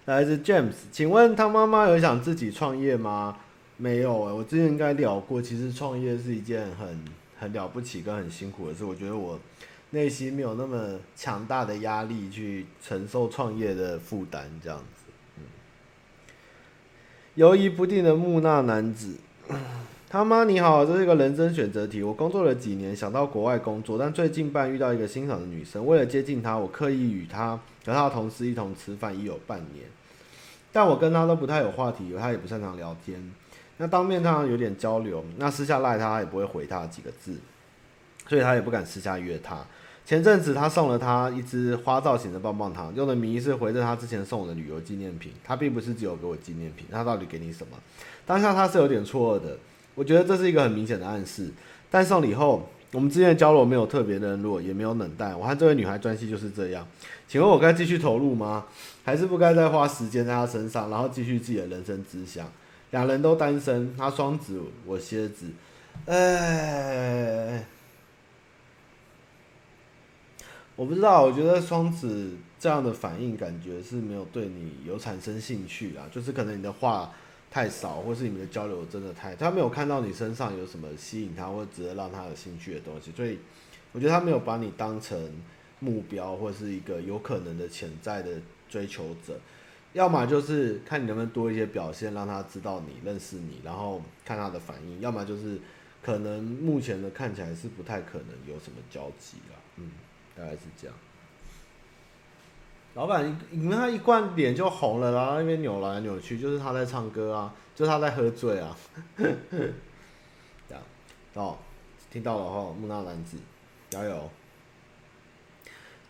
[0.05, 3.37] 来自 James，请问他妈妈有想自己创业吗？
[3.77, 7.03] 没有诶、我之前应该聊过，其实创业是一件很
[7.39, 8.85] 很了不起跟很辛苦的事。
[8.85, 9.39] 我觉得我
[9.89, 15.02] 内心没有那么强大的压力去承受创业的负担，这样子。
[17.35, 19.15] 犹疑不定的木讷男子。
[20.07, 22.03] 他妈你好，这是一个人生选择题。
[22.03, 29.83] 我工作了几年，想到国外工作，但最近半遇到一个欣赏的女生，为了接近她，我刻意与她和她的同事一同吃饭，已有半年。
[30.71, 33.31] 但我跟她都不太有话题，她也不擅长聊天。
[33.77, 37.35] 那当面当然有点交流，那私下赖她也不会回她几个字，
[38.27, 39.65] 所以她也不敢私下约她。
[40.05, 45.31] 前阵子他送了她一支花造型的棒棒糖，用的名义是回赠她之前送我的旅游纪念品。
[45.43, 47.77] 她并不是只有给我纪念品，她到底给你什么？
[48.25, 49.57] 当下她是有点错愕的。
[49.95, 51.49] 我觉得这是一个很明显的暗示，
[51.89, 55.39] 但送礼后，我们之间的交流没有特别的弱，也没有冷淡。
[55.39, 56.85] 我和这位女孩关系就是这样。
[57.27, 58.65] 请问我该继续投入吗？
[59.03, 62.45] 还是不该再花时间在她身上，然后继续自己的人生志向？
[62.91, 65.45] 两人都单身，她双子，我蝎子。
[66.05, 67.63] 哎，
[70.75, 77.11] 我不知道，我觉得双子这样的反应，感觉是没有对你有产生兴趣啊，就是可能你的话。
[77.53, 83.37] 太少，或是你们的交流真的太，他没有看到你身上有什么吸引他或值得让他有兴趣的东西，所以
[83.91, 85.31] 我觉得他没有把你当成
[85.79, 89.39] 目标或是一个有可能的潜在的追求者，
[89.93, 95.59] 要么就是看你能不能多一些表现，让他知道你认识你，然后看他的反应，要么就是
[96.01, 99.91] 可能目前的看起来是不太可能有什么交集了，嗯，
[100.37, 100.95] 大概是这样。
[102.95, 108.77] 老板，你们他一灌脸就红了，然后那边扭来扭去，就是他在唱歌啊，就是他在喝醉啊。
[109.17, 110.81] 这样
[111.33, 111.57] 哦，
[112.11, 113.37] 听到了哈，木纳男子，
[113.89, 114.29] 加油！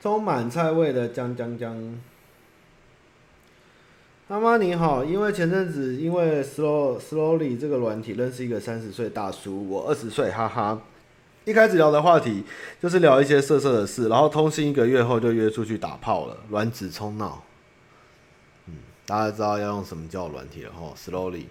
[0.02, 1.98] 充满菜味的姜姜姜。
[4.28, 10.82] 妈妈你好，因为前阵子因为 Slow Slowly 这个软体认识一个三十岁大叔，我二十岁，哈哈。
[11.46, 12.44] 一开始聊的话题
[12.82, 17.44] 就是聊一些色色的事，然后通信一个月后就约出去打炮了，卵子冲脑。
[18.68, 18.76] 嗯，
[19.06, 21.46] 大家知道要用什么叫软体了齁，Slowly。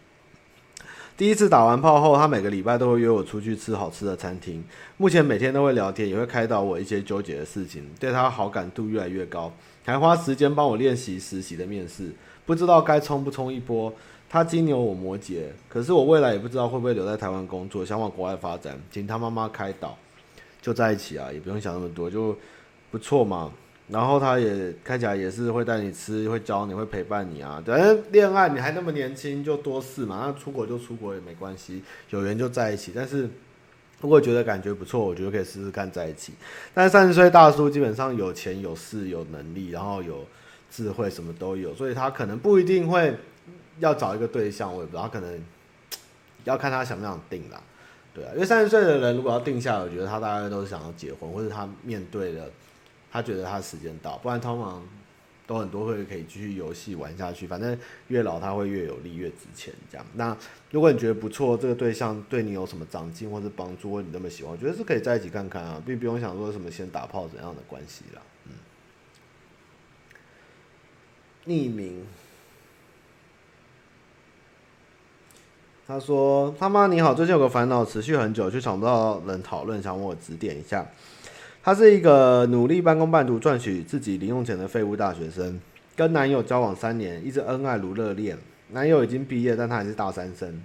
[1.14, 4.64] 第一次打完炮后，他每个礼拜都会约我出去吃好吃的餐厅，
[4.96, 9.52] 目前每天都会聊天，也会开导我一些纠结的事情，对他好感度越来越高，
[9.84, 12.12] 还花时间帮我练习实习的面试，
[12.46, 13.92] 不知道该冲不冲一波。
[14.32, 19.94] 他金牛，我摩羯，可是我未来也不知道会不会留在台湾工作，想往国外发展，请他妈妈开导，
[20.62, 22.34] 就在一起啊，也不用想那么多，就
[22.90, 23.52] 不错嘛。
[23.88, 27.62] 然后他也看起来也是会带你吃，会教你，会陪伴你啊。
[27.66, 30.22] 反正恋爱你还那么年轻，就多试嘛。
[30.24, 32.90] 那出国就出国也没关系，有缘就在一起。
[32.94, 33.28] 但是
[34.00, 36.32] 如果觉得感觉不错，我觉得可以试试看在一起。
[36.72, 40.24] 但三十岁大叔基本上有钱有势有能力，然后有
[40.70, 43.14] 智慧，什么都有，所以他可能不一定会。
[43.82, 45.44] 要找一个对象，我也不知道，可能
[46.44, 47.60] 要看他想不想定啦，
[48.14, 52.48] 对啊，因为三十岁的人如果要定下来，我觉得他大概都是想要结婚，或者他面对的，
[53.10, 54.80] 他觉得他时间到，不然通常
[55.48, 60.06] 都很多会可以继续游戏玩下去，反正越老他会越有利越值钱这样。
[60.14, 60.36] 那
[60.70, 68.52] 如果你觉得不错，这个对象对你有什么长进或者帮助，或你那么喜欢，我觉得是可以在一起看看啊，并不用想说什么先打炮怎样的关系啦，嗯，
[71.46, 72.06] 匿名。
[75.92, 80.86] 他说：“他妈你好，最近有个烦恼持续很久，却找不到人讨论，想问我指点一下。
[81.62, 85.60] 她是一个努力半工半读赚取自己零用钱的废物大学生，
[85.94, 88.38] 跟男友交往三年，一直恩爱如热恋。
[88.70, 90.62] 男友已经毕业，但他还是大三生。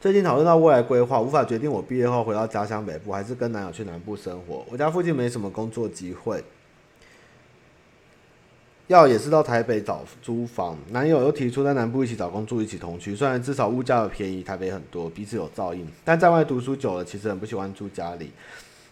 [0.00, 4.66] 最近讨论到未来规划，无法决定我毕业后回到家乡北部，还是跟男友去南部生活。
[4.68, 6.42] 我家附近没什么工作机会。”
[8.92, 13.16] 要也是到台北找租房，男友又提出在南部一起找工作，一起同居。
[13.16, 18.30] 虽然至少物价便宜，台北很多，彼此有照应，但在外读书久了，其实很不喜欢住家里。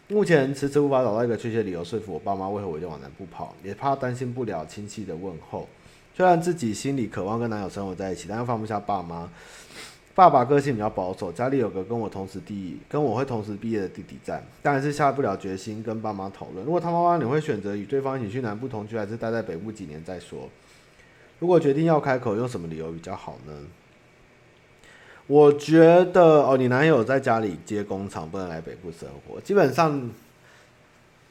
[0.09, 5.69] 目前迟迟无法找到一个确切理由说服我爸妈为何我就往南部跑，也怕担心不了亲戚的问候。
[6.17, 9.29] 虽然自己心里渴望跟男友生活在一起，但又放不下爸妈。
[10.15, 16.65] 爸爸个性比较保守，家里有个跟我同时弟，跟我会同时毕业的弟弟在，当然是下不了决心跟爸妈讨论。
[16.65, 20.49] 如果他妈妈，你会选择与对方一起去南部同居，还是待在北部几年再说？
[21.39, 23.53] 如果决定要开口，用什么理由比较好呢？
[25.27, 30.11] 我觉得哦，你男友在家里接工厂，不能来北部生活，基本上。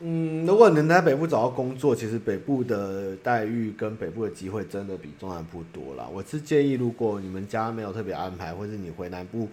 [0.02, 6.08] 嗯，如果能在北部找到工作，其实北部的待遇跟北部的机会真的比中南部多啦。
[6.14, 9.50] 我是建议，如果你们家没有特别安排，或是你回南部，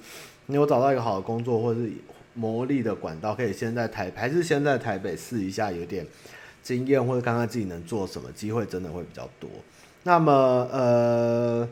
[0.47, 1.91] 你有找到一个好的工作，或是
[2.35, 6.07] 磨砺的管道，可以先在台，还是先在台北试一下，有点
[6.63, 9.51] 经验，或者看看自己能做什么，机会真的会比较多。
[10.05, 10.33] 那么，
[10.71, 11.69] 呃，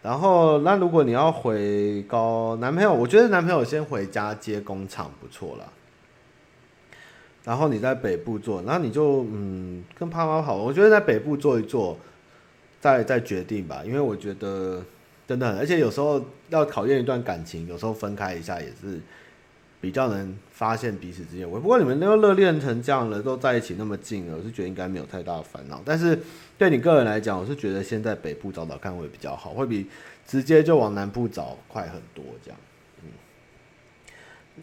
[0.00, 5.64] 然后那如果你要回高男朋友，我觉得男朋友先回家接工厂不错啦。
[7.48, 11.96] 然后你在北部做，然后你就嗯跟爸妈好，我觉得在北部做一做，
[12.78, 14.84] 再再决定吧，因为我觉得
[15.26, 19.00] 真的，而且有时候要考验一段感情，有时候分开一下也是
[19.80, 21.50] 比较能发现彼此之间。
[21.50, 25.80] 我不过你们都热恋成这样了，都在一起那么近了，我是觉得应该没有太大的烦恼。
[25.86, 26.20] 但是
[26.58, 29.86] 对你个人来讲，我是觉得先在北部找找看会比较好，会比
[30.26, 32.60] 直接就往南部找快很多这样。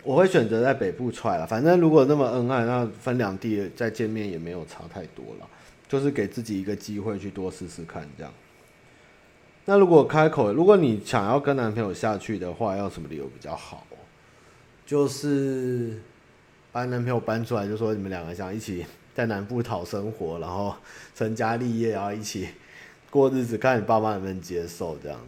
[0.04, 5.48] 我会选择在北部踹了，反正如果那么恩爱，那分两地再见面也没有差太多了，
[5.88, 8.34] 就是给自己一个机会去多试试看这样。
[9.66, 13.86] 那如果开口，如果你想要跟男朋友下去的话，要什么理由比较好？
[14.86, 16.00] 就是
[16.72, 20.76] 把男朋友搬出来，就说你们两个想一起在南部讨生活，然后
[21.16, 22.50] 成家立业，然后一起
[23.10, 25.20] 过日子，看你爸妈能不能接受这样。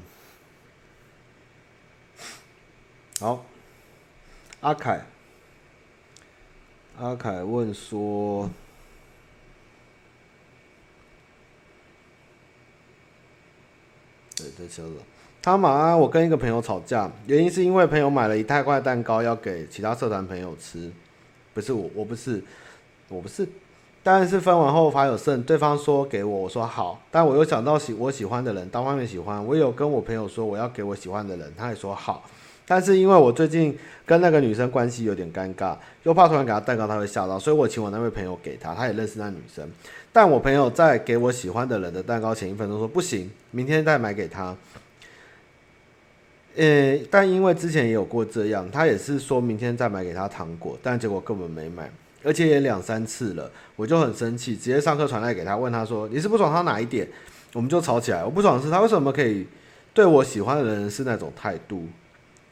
[3.19, 3.45] 好。
[4.59, 5.05] 阿凯，
[6.99, 8.49] 阿凯问说
[14.35, 14.95] ：“对，对，车子。
[15.43, 20.91] 他妈，我跟一个朋友吵架，原因是因为朋友买了一大块蛋糕要给其他社团朋友吃，
[21.53, 22.43] 不是我，我不是，
[23.09, 23.47] 我不是，
[24.01, 32.27] 但是分完后发有剩，对方说给我，我说好，但我又想到喜我喜欢的人，单方面喜欢，我有跟我朋友说我要给我喜欢的人，他也说好。”
[32.67, 39.67] 但是因为我最近跟那个女生关系有点尴尬，又怕突然给她蛋糕她会吓到，所以我请我那位朋友给她，她也认识那女生。
[40.11, 44.55] 但我朋友在给我喜欢的人的蛋糕前一分钟说不行，明天再买给她。
[46.57, 51.87] 呃、但因为之前也有过这样，他也是说明天再买给她糖果，但结果根本没买，
[52.23, 57.07] 而且也两三次了，我就很生气，直接上课传来给她，问她说你是不爽他哪一点？
[57.53, 58.25] 我们就吵起来。
[58.25, 59.45] 我不爽的是她为什么可以
[59.93, 61.87] 对我喜欢的人是那种态度，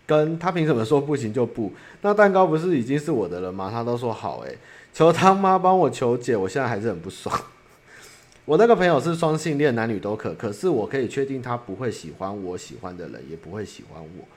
[0.06, 1.72] 跟他凭什么说不行就不？
[2.02, 3.70] 那蛋糕不是已经是我的了吗？
[3.72, 4.58] 他都说好、欸，
[4.94, 7.36] 求他妈帮我求解，我现在还是很不爽。
[8.46, 14.28] 我那个朋友是双性恋，男女都可，可是我可以确定他不会喜欢我喜欢的人，也不会喜欢我。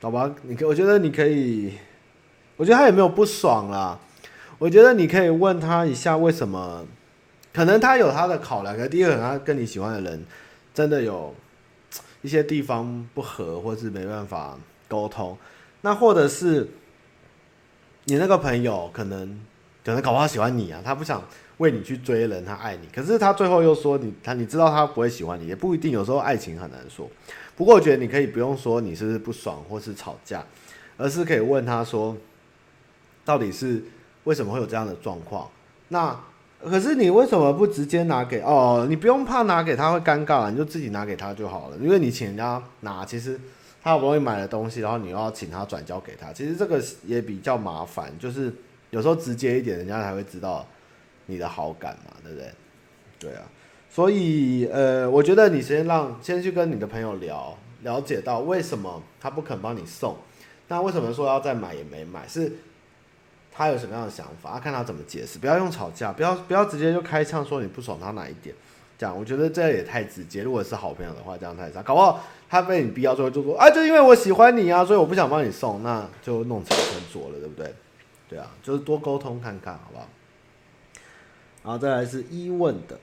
[0.00, 1.74] 好吧，你可我觉得你可以，
[2.62, 3.98] 我觉得他也没有不爽啦。
[4.60, 6.86] 我觉得你可以问他一下为什么，
[7.52, 8.76] 可能他有他的考量。
[8.76, 10.24] 可第一个，他跟你喜欢的人。
[10.72, 11.34] 真的有
[12.20, 15.36] 一些地方不合，或是没办法沟通，
[15.80, 16.68] 那或者是
[18.04, 19.40] 你那个朋友可能
[19.84, 21.20] 可能搞不好喜欢你啊，他不想
[21.56, 27.10] 为你去追人，他爱你，可是他最后又说你他你知道他不会喜欢你，也不一定，有时候爱情很难说。
[27.56, 30.42] 不过我觉得你可以不用说你是不是不爽或是吵架，
[30.96, 32.16] 而是可以问他说，
[33.24, 33.82] 到底是
[34.24, 35.48] 为什么会有这样的状况？
[35.88, 36.18] 那。
[36.64, 38.86] 可是你为什么不直接拿给哦？
[38.88, 41.76] 你不用怕拿给他会尴尬，你就自己拿给他就好了。
[41.78, 43.36] 因为你请人家拿，其实
[43.82, 48.16] 他好不容易买的东西，然后你又要请他转交给他，其实这个也比较麻烦。
[48.16, 48.54] 就是
[48.90, 50.64] 有时候直接一点，人家才会知道
[51.26, 52.52] 你的好感嘛，对不对？
[53.18, 53.42] 对啊，
[53.90, 60.16] 所以呃，我觉得你先让先去跟你的朋友聊，了解到为什么他不肯帮你送，
[60.68, 62.52] 那为什么说要再买也没买是？
[63.54, 64.52] 他有什么样的想法？
[64.54, 68.54] 他看他怎么解释，不要用吵架，不要不要直接就开枪说你不爽他哪一点，
[68.96, 70.42] 这样我觉得这也太直接。
[70.42, 77.74] 如果是好朋友的话，这样太差，搞不好他被你逼到最后就说啊，就因为我喜欢你啊，所以我不想帮你送，那就弄成分做了，对不对？
[78.28, 80.08] 对啊，就是多沟通看看，好不好？
[81.62, 82.98] 然后再来是一问的，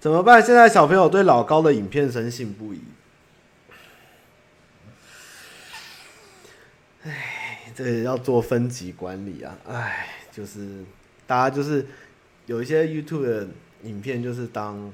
[0.00, 0.42] 怎么办？
[0.42, 2.80] 现在小朋友对老高的影片深信不疑，
[7.04, 7.36] 唉。
[7.82, 10.84] 这要做分级管理啊，哎，就是
[11.26, 11.86] 大家就是
[12.44, 13.48] 有一些 YouTube 的
[13.84, 14.92] 影片，就是当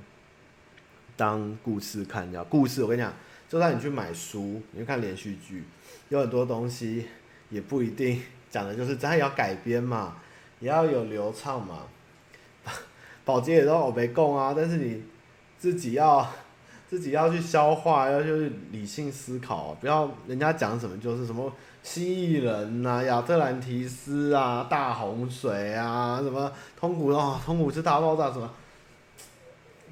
[1.17, 2.85] 当故事看，叫故事。
[2.85, 3.13] 我跟你讲，
[3.49, 5.65] 就算你去买书，你去看连续剧，
[6.11, 7.07] 有很多东西
[7.51, 8.23] 也不一定
[8.53, 10.19] 讲的就是，咱也要改编嘛，
[10.61, 11.89] 也要有流畅嘛。
[13.25, 15.03] 宝洁也都我没供啊，但是你
[15.59, 16.25] 自己要
[16.89, 21.53] 自己要去消化，要去理性思考，不要人家讲什么就是什么。
[21.87, 28.53] 蜥蜴人呐、啊，亚特兰提斯啊，大洪水啊，什么通古哦，通古斯大爆炸什么？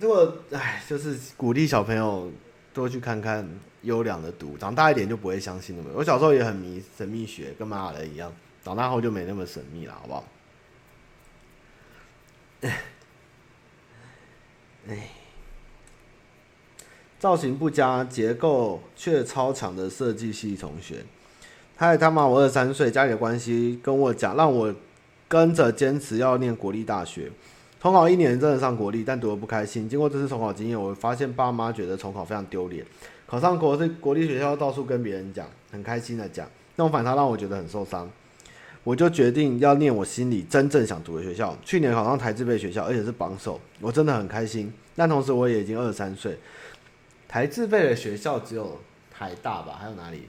[0.00, 2.28] 如果唉，就是鼓励小朋友
[2.74, 3.48] 多去看看
[3.83, 5.85] 优良的读，长大一点就不会相信了。
[5.94, 8.33] 我小时候也很迷神秘学，跟马人一样，
[8.64, 10.24] 长大后就没那么神秘了，好不好？
[14.88, 15.11] 唉，
[17.20, 21.04] 造型不佳，结构却超强的设计系同学。
[21.77, 22.25] 嗨，他妈！
[22.25, 24.73] 我二十三岁，家里的关系跟我讲，让我
[25.27, 27.29] 跟着坚持要念国立大学。
[27.83, 29.89] 重考一年真的上国立，但读得不开心。
[29.89, 32.87] 经过这次重考经验，我发现爸妈觉得重考非常丢脸。
[33.27, 38.09] 考上国立国立学校，到处跟别人讲，很开心的讲，那种反差让我觉得很受伤。
[38.85, 41.57] 我就决定要念我心里真正想读的学校。
[41.65, 44.73] 去年考上台字辈学校，而且是榜首，我真的很开心。
[44.95, 46.39] 但同时我也已经二十三岁。
[47.27, 48.79] 台字辈的学校只有
[49.11, 49.77] 台大吧？
[49.81, 50.29] 还有哪里？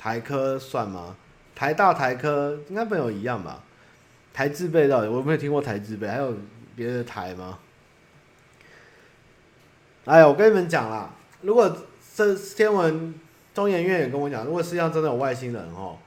[0.00, 1.14] 台科算吗？
[1.54, 3.62] 台大、台科应该没有一样吧？
[4.32, 6.34] 台字辈到底我没有听过台字辈，还有
[6.74, 7.58] 别的台吗？
[10.06, 11.10] 哎呀，我跟你们讲啦，
[11.42, 11.76] 如果
[12.16, 13.14] 这天文
[13.52, 15.98] 中研院也跟我讲，如果世界上真的有外星人哦，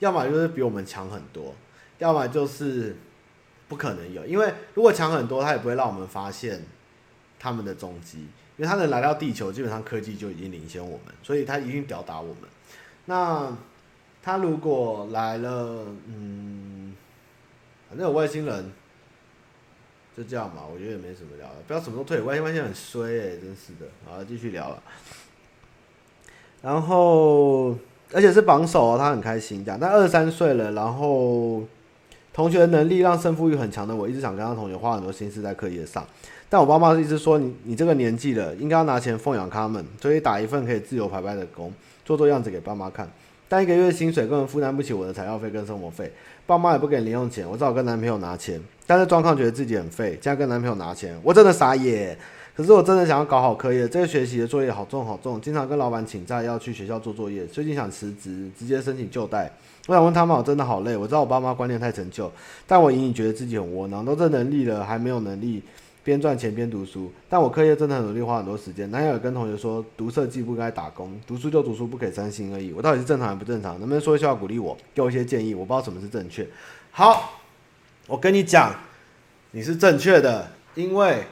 [0.00, 1.54] 要么就是比我们强很多，
[1.98, 2.96] 要么就是
[3.68, 6.64] 不可能有，因为如果强很多，他也不会让我们发现
[7.38, 12.42] 他们的踪迹，因为他能来到地球，基本上科技就已经领先我们，所以他一定吊打我们。
[13.06, 13.56] 那
[14.22, 16.94] 他如果来了，嗯，
[17.88, 18.72] 反正有外星人，
[20.16, 20.62] 就这样吧。
[20.70, 22.20] 我觉得也没什么聊的，不要什么都退。
[22.20, 23.86] 外星外星很衰哎、真是的。
[24.04, 24.82] 好，继续聊了。
[26.62, 27.76] 然后，
[28.12, 29.78] 而且是榜首哦，他很开心这样。
[29.80, 31.62] 但二十三岁了，然后
[32.32, 36.04] 同学能力让胜负欲很强的我，一直想跟他同学花很多心思在课业上。
[36.48, 41.72] 但我爸妈一直说你你这个年纪了，应该要拿钱奉养他们，所以打一份可以自由排班的工。
[42.06, 43.06] 做做样子给爸妈看，
[43.48, 46.10] 但一个月薪水根本负担不起我的材料费跟生活费，
[46.46, 48.58] 爸妈也不给零用钱，我只好跟男朋友拿钱。
[48.86, 52.16] 但是状况觉得自己很废，这样跟男朋友拿钱，我真的傻眼。
[52.54, 57.44] 可是我真的想要搞好科业，这个学习的作业好重好重，经常跟老板请假要去学校做作业。
[57.44, 59.52] 最近想辞职，直接申请就代。
[59.88, 60.96] 我想问他们，我真的好累。
[60.96, 62.32] 我知道我爸妈观念太陈旧，
[62.66, 65.62] 但我隐隐觉得自己很窝囊，都这能力了还没有能力。
[66.06, 68.88] 边赚钱边读书，但我课业真的很努力，花很多时间。
[68.92, 72.72] 男友跟同学说，读设计不该打工，读书就读书，不可以三心二意。
[72.72, 73.72] 我到底是正常还是不正常？
[73.80, 75.52] 能不能说一下鼓励我，给我一些建议？
[75.52, 76.46] 我不知道什么是正确。
[76.92, 77.40] 好，
[78.06, 78.72] 我跟你讲，
[79.50, 81.24] 你是正确的，因为，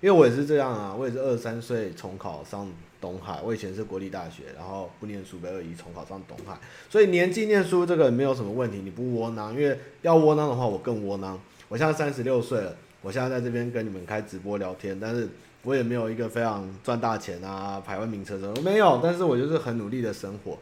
[0.00, 2.68] 因为我也是这样啊，我也是二十三岁重考上
[3.00, 6.58] 东海，我以前是国立大学，然后不念书，被二一重考上东海，
[6.90, 11.40] 所以年纪念书这个没有什么问题，你不窝囊，因为要窝囊的话，我更窝囊。
[11.68, 12.76] 我现在三十六岁了。
[13.06, 15.28] 我现在在这边跟你们开直播聊天，但是
[15.62, 18.98] 我也没有一个非常赚大钱啊、排万名车车，我没有。
[19.00, 20.58] 但是我就是很努力的生活。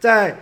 [0.00, 0.34] 在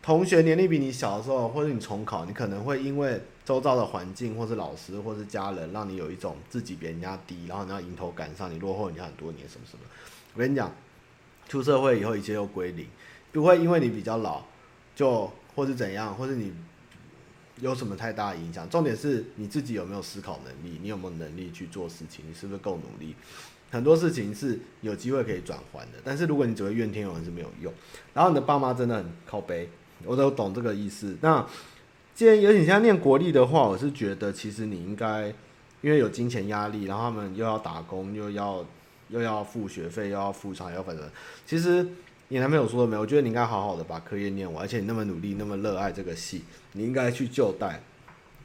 [0.00, 9.82] 同学年龄比你小的时候，或者你重考，你可能会因为周遭的环境，或是老师，或是家人，让你有一种自己比人家低，然后你要迎头赶上，你落后人家很多年什么什么。
[10.34, 10.72] 我跟你讲，
[11.48, 12.86] 出社会以后一切又归零，
[13.32, 14.44] 不会因为你比较老，
[14.94, 16.52] 就或是怎样，或是你。
[17.60, 18.68] 有什么太大的影响？
[18.68, 23.14] 重点是你自己有没有思考能力，你有没有能力去做事情，你是不是够努力？
[23.70, 27.72] 很多事情是有机会可以转换的，但是如果你只会怨天尤人是没有用。
[28.14, 29.68] 然后你的爸妈真的很靠背，
[30.04, 31.16] 我都懂这个意思。
[31.20, 31.46] 那
[32.14, 35.28] 既然有你现在念国立的话，我是觉得其实你应该，
[35.82, 38.64] 因为有金钱压力，然后他们又要打工，又要
[39.08, 41.08] 又要付学费，又要付厂，要反正
[41.46, 41.86] 其实。
[42.32, 43.02] 你男朋友说了没有？
[43.02, 47.80] 我觉得你应该好好的把课业念完，而且你那么努力，那么热爱这个系，你应该去就代，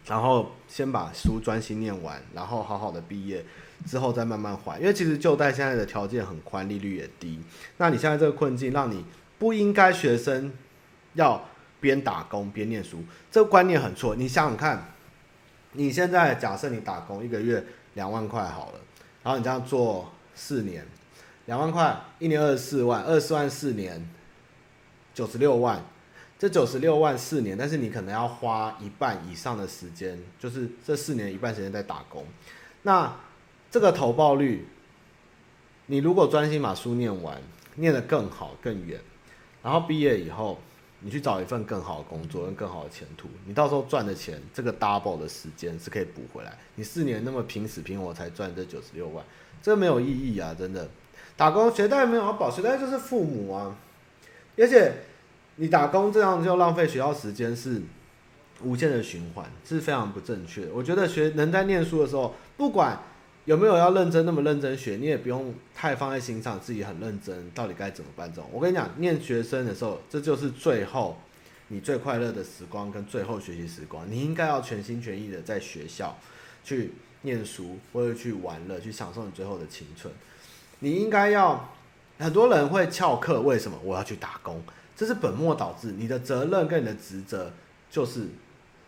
[0.07, 3.45] 然后先把书专心念完，然后好好的毕业
[3.85, 4.79] 之后再慢慢还。
[4.79, 7.39] 因为其实就代现在的条件很宽，利率也低。
[7.77, 9.05] 那你现在这个困境，让你
[9.37, 10.51] 不应该学生
[11.13, 11.47] 要
[11.79, 14.15] 边打工边念书，这个观念很错。
[14.15, 14.95] 你想想看，
[15.73, 17.63] 你现在假设你打工一个月
[17.93, 18.79] 两万块好了，
[19.21, 20.83] 然后你这样做四年。
[21.45, 24.07] 两万块，一年二十四万，二十四万四年，
[25.13, 25.83] 九十六万。
[26.37, 32.25] 这九十六万四年，但是你可能要花一半以上的时间，就是这四年一半时间在打工。
[32.81, 33.15] 那
[33.71, 34.67] 这个投报率，
[35.85, 37.41] 你如果专心把书念完，
[37.75, 38.99] 念得更好更远，
[39.63, 40.59] 然后毕业以后，
[40.99, 46.57] 你去找一份更好的工作跟更好的前途，你到时候赚的钱，这个 double 的时间是可以补回来。
[46.75, 49.25] 你四年那么拼死拼活才赚这九十六万，
[49.63, 50.89] 这没有意义啊，真的。
[51.37, 53.75] 打工学贷没有要保，学贷就是父母啊，
[54.57, 54.93] 而且
[55.57, 57.81] 你打工这样就浪费学校时间，是
[58.63, 60.71] 无限的循环，这是非常不正确的。
[60.73, 62.97] 我觉得学能在念书的时候，不管
[63.43, 68.31] 有没有要认真那么认真学，你也不用太放在心上，自己很认真，到底该怎么办？
[68.33, 71.17] 这种我跟你讲，念学生的时候，这就是最后
[71.67, 76.17] 你最快乐的时光跟最后学习时光，你应该要全心全意的在学校
[76.63, 80.13] 去念书，或者去玩乐，去享受你最后的青春。
[80.85, 81.67] 你应该要，
[82.19, 83.75] 很多人会翘课，为什么？
[83.83, 84.61] 我要去打工，
[84.95, 85.93] 这是本末倒置。
[85.97, 87.51] 你的责任跟你的职责
[87.89, 88.27] 就是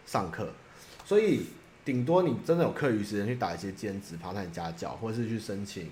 [0.05, 0.47] 上课，
[1.03, 1.47] 所以
[1.83, 5.89] 顶多你真的有课余时间去打一些兼职、爬山家教，或是去申请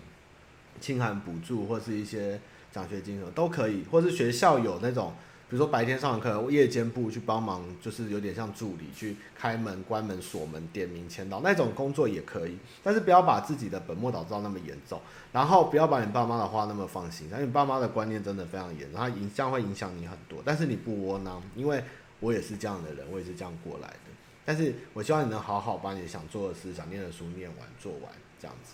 [0.80, 2.40] 清寒补助，或是一些
[2.72, 5.12] 奖学金什么都可以，或是学校有那种。
[5.56, 15.00] 比如说白天上课，夜间部去帮忙，就是有点像助理，去开门、关门、锁门、点名、签到那种工作也可以，但是不要把自己的本末倒置那么严重，
[15.32, 20.42] 然后不要把你爸妈的话那么放心，因为你爸妈的观念真的非常严，然后影将会影响你很多。
[20.44, 21.82] 但是你不窝囊，因为
[22.20, 24.12] 我也是这样的人，我也是这样过来的。
[24.44, 28.74] 但是我希望你能好好把你想做的事、想念的书念完、做完这样子。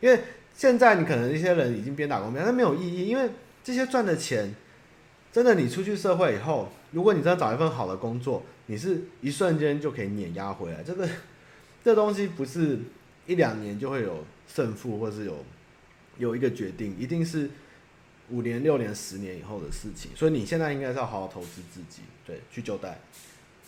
[0.00, 0.22] 因为
[0.54, 3.28] 现在你可能一些人已经边打工边，但没有意义，因为
[3.64, 4.54] 这些赚的钱。
[5.32, 10.82] 真的，你出去社会以后，如果你真的找一份好的工作，你是一瞬间就可以碾压回来。
[10.82, 11.08] 这个
[11.82, 12.78] 这东西不是
[13.26, 15.42] 一两年就会有胜负，或是有
[16.18, 17.48] 有一个决定，一定是
[18.28, 20.10] 五年、六年、十年以后的事情。
[20.14, 23.00] 所以你现在应该是要好好投资自己，对，去就贷，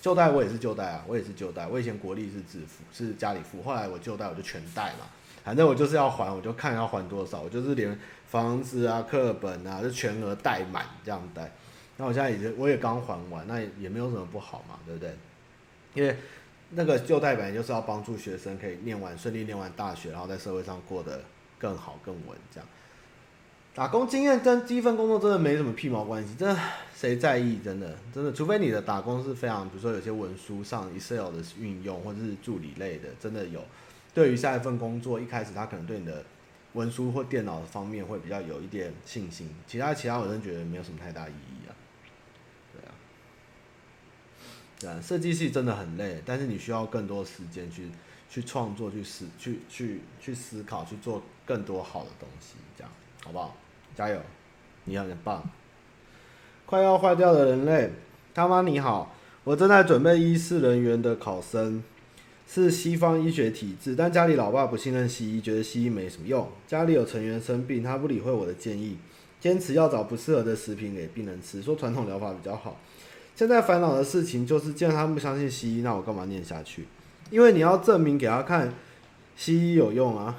[0.03, 1.67] 就贷我也是就贷啊，我也是就贷。
[1.67, 5.07] 我以前国力是自付，是家里付，后来我就贷我就全贷嘛，
[5.43, 7.99] 反正我就是要还，我就看要还多少，我就是连。
[8.35, 11.53] 房子啊，课本啊，就全额贷满这样贷。
[11.97, 15.15] 那我现在已经我也刚还完，那也没有什么不好嘛，对不对？
[15.95, 16.17] 因为
[16.71, 21.21] 那个就代本就是要帮助学生可以念完顺利念完大学，然后在社会上过得
[21.61, 22.69] 更好更稳这样。
[23.73, 26.61] 打工经验跟第一份工作真的没什么屁毛关系，真的
[26.93, 27.61] 谁在意？
[27.65, 33.63] 真的真的，除非你的打工是非常，比如说有些文书上 Excel 的运用，或者是助理类的，真的有。
[34.13, 36.25] 对于下一份工作，一开始他可能对你的
[36.75, 41.73] 文书或电脑方面会比较有一点信心，其他其他我真觉得没有什么太大意义啊。
[42.73, 42.93] 对啊，
[44.81, 47.89] 对啊，设计系真的很累，但是你需要更多时间去
[48.29, 52.93] 去创作、去思、去去去思考、去做更多好的东西，这样
[53.25, 53.57] 好不好？
[53.95, 54.21] 加油，
[54.85, 55.49] 你很棒！
[56.67, 57.93] 快要坏掉的人类，
[58.35, 59.15] 他妈你好，
[59.45, 61.85] 我正在准备医事人员的考生。
[62.55, 66.49] 是西方医学体制，但家里老爸不信任西医，觉得西医没什么用。
[66.69, 68.97] 家里有成员生病，他不理会我的建议，
[69.41, 72.81] 坚持要找不适合的食品给病人吃，说传统疗法比较好。
[73.35, 76.85] 现在烦恼的事情就是，既然他不相信西医，那我干嘛念下去？
[77.29, 78.73] 因为你要证明给他看，
[79.35, 80.37] 西医有用啊，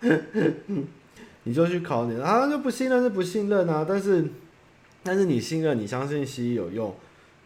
[1.44, 4.24] 你就去考你啊，就不信任是不信任啊，但是
[5.02, 6.94] 但是你信任，你相信西医有用。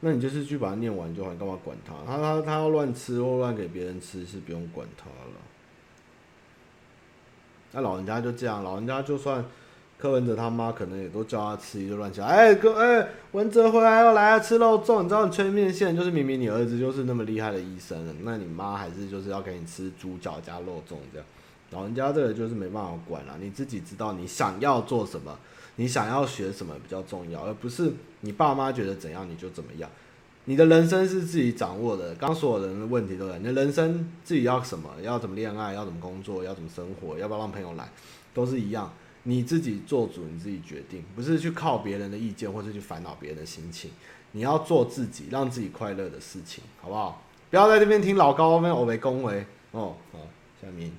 [0.00, 1.94] 那你就是去把它念完就好，你干嘛管他？
[2.06, 5.40] 他他他要乱吃或乱给别人吃，是不用管他了。
[7.72, 9.44] 那老人家就这样，老人家就算
[9.98, 12.26] 柯文哲他妈可能也都叫他吃，就乱讲。
[12.26, 21.26] 哎哥，哎文哲回来要来吃肉粽，你知道你催面线就是明明你儿子就是那么厉害的医生，那你妈还是就是要给你吃猪脚加肉粽这样。
[21.70, 25.36] 老人家这个就是没办法管了，你自己知道你想要做什么。
[25.76, 29.88] 你想要学什么比较重要，而不是你爸妈觉得怎样你就怎么样。
[30.48, 33.36] 你的人生是自己掌握的，刚所有人的问题都在。
[33.38, 37.90] 你的人生自己要什么，要怎么恋爱，要怎么工作，要怎么生活，要不要让朋友来，
[38.32, 38.92] 都是一样。
[39.24, 43.90] 你自己做主，你自己决定，不是去靠别人的意见，或是去烦恼别人的心情。
[44.30, 47.22] 你要做自己，让自己快乐的事情，好不好？
[47.50, 49.96] 不要在这边听老高们欧北恭维哦。
[50.12, 50.20] 好，
[50.62, 50.92] 下面。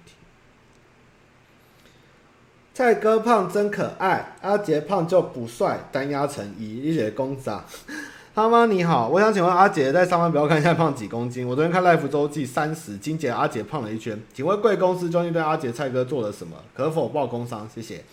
[2.78, 7.66] 蔡哥胖真可爱，阿杰胖就不帅，单压成一，一姐公仔啊，
[8.36, 11.48] 他妈你好，我想请问阿杰在上班不要看一下胖几公斤？
[11.48, 16.56] 我昨天看 Life 周记三十，金姐阿杰胖了一圈，请问贵公司究竟对阿杰蔡哥做了什么？
[16.76, 17.68] 可否报工伤？
[17.74, 18.04] 谢谢，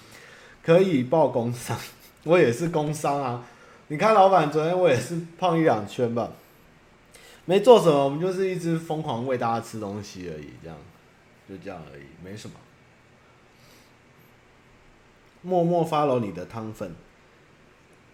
[0.64, 1.76] 可以报工伤，
[2.22, 3.44] 我也是工伤啊。
[3.88, 6.30] 你看老板昨天我也是胖一两圈吧，
[7.44, 10.78] 没做什么，我们就是一直疯狂喂大家吃东西而已，这样
[11.46, 12.56] 就这样而已，没什么。
[15.44, 16.90] 默默 follow 你的汤粉，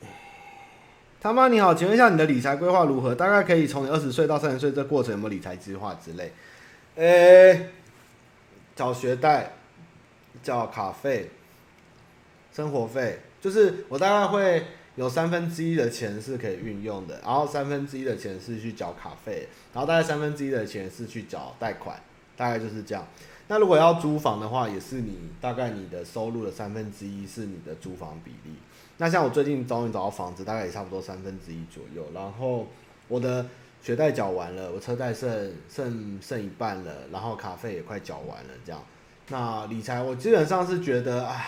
[1.23, 3.15] 他妈你好，请问一下你的理财规划如何？
[3.15, 6.33] 大概可以从你二十岁到三十岁这过程有没有理财计划之类？
[6.97, 7.69] 诶、欸，
[8.75, 9.53] 缴学贷，
[10.43, 11.31] 缴卡费，
[12.53, 14.65] 生活费，就是我大概会
[14.97, 21.97] 有三分之一的钱是可以运用的，然后三分之一的钱是去缴卡费，然后大概三分之一的钱是去缴贷款，
[22.37, 23.07] 大概就是这样。
[23.51, 28.55] 那如果要租房的话，也是你大概你的收入的三分之一是你的租房比例。
[28.99, 32.07] 那像我最近终于找到房子，大概也差不多三分之一左右。
[32.15, 32.69] 然后
[33.09, 33.45] 我的
[33.83, 38.81] 学贷缴完了，我车贷剩剩剩一半了，然后卡费也快缴完了，这样。
[39.31, 41.45] 那理财我基本上是觉得，啊，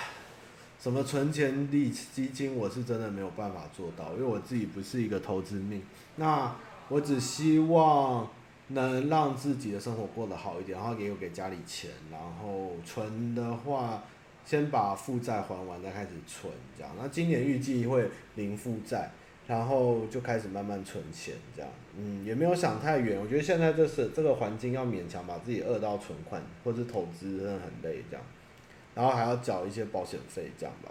[0.80, 5.80] 什么存钱利基金，我是真的没有办法做到，因为我自己不是一个投资命。
[6.16, 6.52] 那
[6.88, 8.28] 我只希望。
[8.68, 14.02] 能让自己的生活过得好一点，然后也有给家里钱，然后存的话，
[14.44, 16.92] 先把负债还完再开始存，这样。
[16.98, 19.10] 那今年预计会零负债，
[19.46, 21.70] 然后就开始慢慢存钱，这样。
[21.98, 23.20] 嗯，也没有想太远。
[23.20, 28.24] 我觉得现在这是这个环境要勉强把自己饿到存款或者投资，真的很累，这样。
[28.94, 30.90] 然后还要缴一些保险费，这样吧。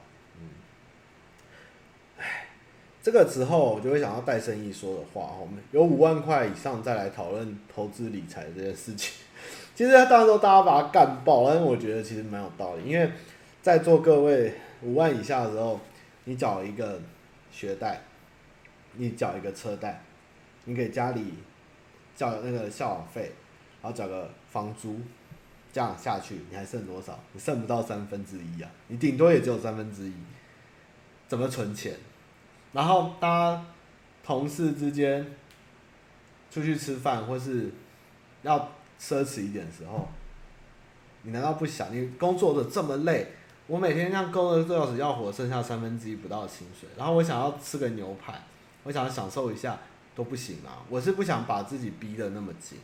[3.03, 9.13] 这个时候我就会想要带生意说的话，我们有五万块以上再来讨论投资理财这件事情。
[9.73, 13.11] 其实到时候大家把它干爆，但是我觉得其实蛮有道理，因为
[13.63, 15.79] 在座各位五万以下的时候，
[16.25, 17.01] 你缴一个
[17.51, 18.01] 学贷，
[18.93, 20.03] 你缴一个车贷，
[20.65, 21.33] 你给家里
[22.15, 23.31] 缴那个校网费，
[23.81, 24.99] 然后缴个房租，
[25.73, 27.17] 这样下去你还剩多少？
[27.33, 30.13] 你剩不到三分之一啊，你顶多也只有三分之一，
[31.27, 31.95] 怎么存钱？
[32.74, 33.65] 然后，当
[34.24, 35.26] 同事之间
[36.49, 37.69] 出去吃饭，或是
[38.43, 38.59] 要
[38.99, 40.07] 奢侈一点的时候，
[41.24, 41.93] 你难道不想？
[41.93, 43.34] 你工作的这么累，
[43.67, 48.41] 我每天这样工作六小时要活，剩下三分之一不到的薪水，然后我想要吃个牛排，
[48.84, 49.78] 我想要享受一下
[50.15, 50.86] 都不行啊！
[50.89, 52.80] 我是不想把自己逼得那么紧，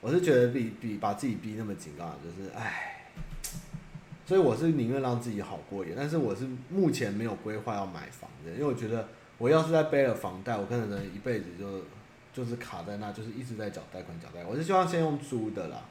[0.00, 2.93] 我是觉得比比把自己逼那么紧啊，就是唉。
[4.26, 9.06] 所以我是宁愿让自己好过一点，但是我是目前没有规划要买房的，因为我觉得
[9.36, 11.82] 我要是在背了房贷，我可能一辈子就
[12.32, 14.46] 就是卡在那，就是一直在缴贷款缴贷款。
[14.46, 15.82] 我是希望先用租的啦，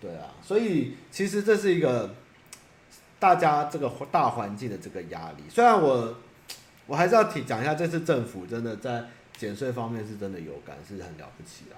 [0.00, 2.14] 对啊，所以其实这是一个
[3.18, 5.42] 大家这个大环境的这个压力。
[5.50, 6.16] 虽然我
[6.86, 9.04] 我还是要提讲一下，这次政府真的在
[9.36, 11.76] 减税方面是真的有感，是很了不起啊。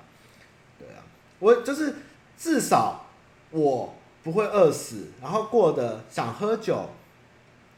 [0.78, 1.02] 对啊，
[1.40, 1.96] 我就是
[2.38, 3.06] 至少
[3.50, 3.96] 我。
[4.26, 6.90] 不会饿死，然后过得想喝酒。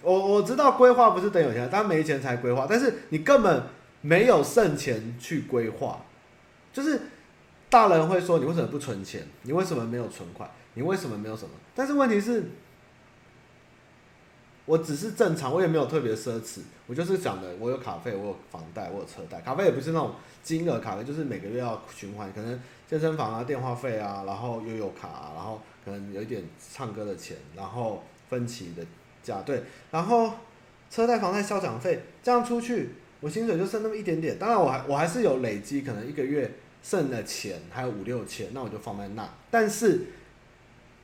[0.01, 2.67] 我我知道规划不是等有钱，但没钱才规划。
[2.67, 3.65] 但是你根本
[4.01, 6.01] 没有剩钱去规划，
[6.73, 6.99] 就是
[7.69, 9.29] 大人会说你为什么不存钱？
[9.43, 10.51] 你为什么没有存款？
[10.73, 11.51] 你为什么没有什么？
[11.75, 12.51] 但是问题是，
[14.69, 16.61] 我只是正常，我也没有特别奢侈。
[16.87, 19.41] 我就是讲的，我有卡费，我有房贷，我有车贷。
[19.41, 28.85] 卡费也不是那种金额卡费，就是每个月要循环，可能健身房啊、电话费啊，然后又有卡，然后可能有一点唱歌的钱，然后分期的。
[29.45, 30.33] 对，然后
[30.89, 34.39] 车贷、房贷、校长费，这样出去，我薪水就剩那么一点点。
[34.39, 36.51] 当然，我还我还是有累积，可能一个月
[36.83, 39.29] 剩的钱还有五六千，那我就放在那。
[39.51, 40.07] 但是，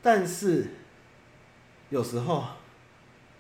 [0.01, 0.69] 但是
[1.91, 2.43] 有时候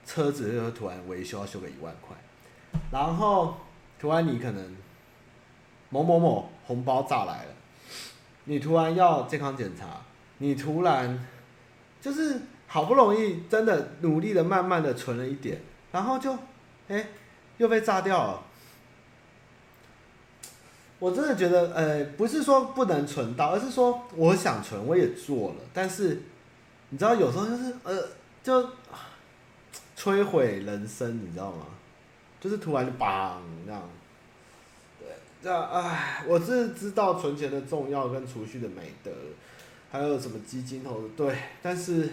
[0.06, 2.16] 车子就突然维修要修个一万块，
[2.90, 3.56] 然后
[3.98, 4.76] 突然你可能
[5.90, 7.54] 某某某红包炸来了，
[8.44, 10.00] 你突然要健康检查，
[10.38, 11.26] 你突然
[12.00, 12.40] 就是。
[12.66, 15.60] 好不容易，真的努力的，慢慢的存了一点，
[15.92, 16.36] 然后就，
[16.88, 17.06] 哎、
[17.58, 18.42] 又被炸掉了。
[20.98, 26.22] 我真的觉得，呃，不是说不能存到，而是说我想存，我也做了，但是
[26.88, 28.08] 你知道，有时候就是，呃，
[28.42, 28.68] 就
[29.96, 31.66] 摧毁人生，你知道吗？
[32.40, 33.82] 就是突然就砰这样，
[34.98, 35.08] 对，
[35.42, 39.10] 这样，哎，我是知道存钱的重要跟储蓄的美德，
[39.90, 42.10] 还有什么基金投资，对，但是。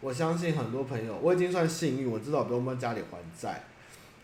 [0.00, 3.64] 我相信很多朋友，我已经算幸运，我至少不用帮家里还债。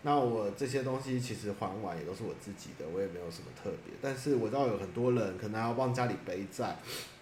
[0.03, 3.92] 那我这些东西其实还完也都是我自己的，我也没有什么特别。
[4.01, 6.76] 但是我知道有很多人可能还要帮家里背债，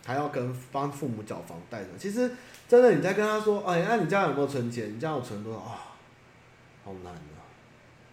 [0.05, 1.89] 还要跟帮父母缴房贷的。
[1.99, 2.31] 其实
[2.73, 4.97] 真的，你在跟他说，哎，那你家有没有存钱？
[4.97, 5.59] 你家有存多少？
[5.59, 5.93] 啊、
[6.83, 7.45] 好难啊！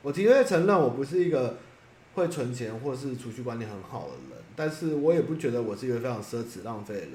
[0.01, 1.59] 我的确承认我不是一个
[2.15, 7.11] 会存钱或是储蓄观念很好的人，但是我也不觉得我是一个非常奢侈浪费的人。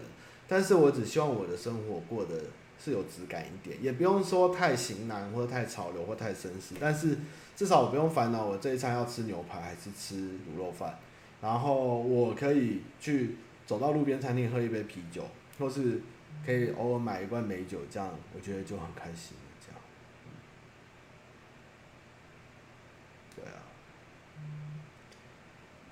[0.49, 2.35] 但是我只希望我的生活过得。
[2.77, 7.17] 是有质感一点，也不用说太型男或者太潮流或太绅士，但是
[7.57, 10.99] 至少我不用烦恼我这一餐要吃牛排还是吃卤肉饭，
[11.41, 15.23] 然后我可以去走到路边餐厅喝一杯啤酒，
[15.59, 16.03] 或是
[16.45, 19.37] 可以偶尔买一罐美酒，这样我觉得就很开心。
[19.61, 19.81] 这样，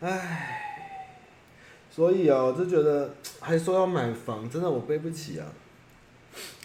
[0.00, 0.88] 对啊，唉，
[1.90, 5.46] 所以啊，我就觉得还说要买房，真的我背不起啊。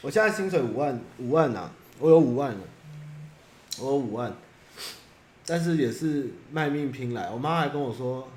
[0.01, 2.61] 我现在薪水五万五万呐、啊，我有五万了，
[3.79, 4.33] 我有五万，
[5.45, 7.29] 但是也是卖命拼来。
[7.29, 8.29] 我妈还跟我说，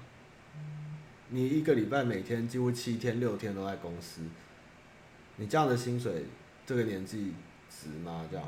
[1.29, 4.23] 你一个礼拜每天几乎七天六天都在公司，
[5.41, 6.27] 你这样的薪水，
[6.67, 7.33] 这个年纪
[7.71, 8.29] 值吗？
[8.31, 8.45] 这样，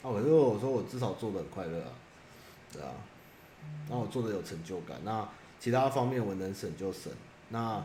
[0.00, 1.90] 啊，可是我说我至少做的很快乐啊，
[2.72, 2.92] 对啊，
[3.90, 5.28] 那我做的有成就感，那
[5.58, 7.12] 其他方面我能省就省，
[7.48, 7.84] 那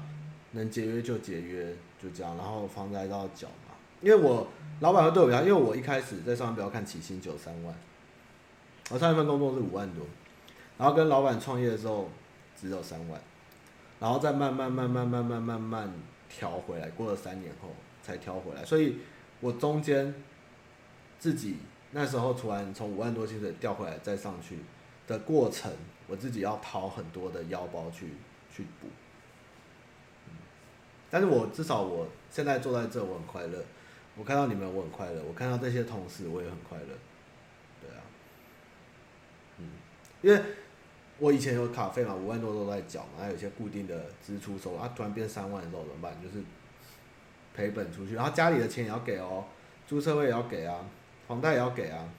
[0.51, 3.47] 能节约就节约，就这样，然后房子还是要缴。
[3.99, 4.47] 因为我
[4.81, 7.73] 老板会对我比较，因为我一开始在上班不要看起薪只有三万，
[8.91, 10.05] 我上一份工作是五万多，
[10.77, 12.07] 然后跟老板创业的时候
[12.55, 13.19] 只有三万，
[13.99, 15.91] 然后再慢慢慢慢慢慢慢慢
[16.29, 17.69] 调回来，过了三年后
[18.03, 18.97] 才调回来，所以
[19.39, 20.13] 我中间
[21.17, 21.57] 自己
[21.91, 24.59] 那时候突然从五万多薪水调回来再上去
[25.07, 25.71] 的过程，
[26.07, 28.09] 我自己要掏很多的腰包去
[28.53, 28.87] 去补，
[31.09, 33.63] 但是我至少我现在坐在这我很快乐。
[34.15, 36.87] 我看到你们，我很快乐；我看到这些同事，我也很快乐。
[37.81, 38.01] 对啊，
[39.57, 39.69] 嗯，
[40.21, 40.39] 因为
[41.17, 46.15] 我以前有卡费嘛，五万多都在缴嘛，还有一些固定的支出收入啊，突然变三万的时候怎么办？
[46.21, 46.43] 就是
[47.53, 49.45] 赔本出去，然后家里的钱也要给哦，
[49.87, 50.85] 租车位也要给啊，
[51.27, 52.09] 房贷也要给啊。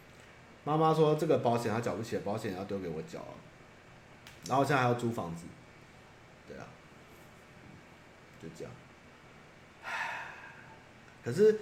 [0.65, 3.35] 妈妈说这个保险她缴不起，保险要丢给我缴啊。
[4.47, 5.45] 然后现在还要租房子，
[6.49, 6.67] 对啊，
[8.43, 8.73] 就这样。
[9.83, 10.23] 唉，
[11.25, 11.59] 可是。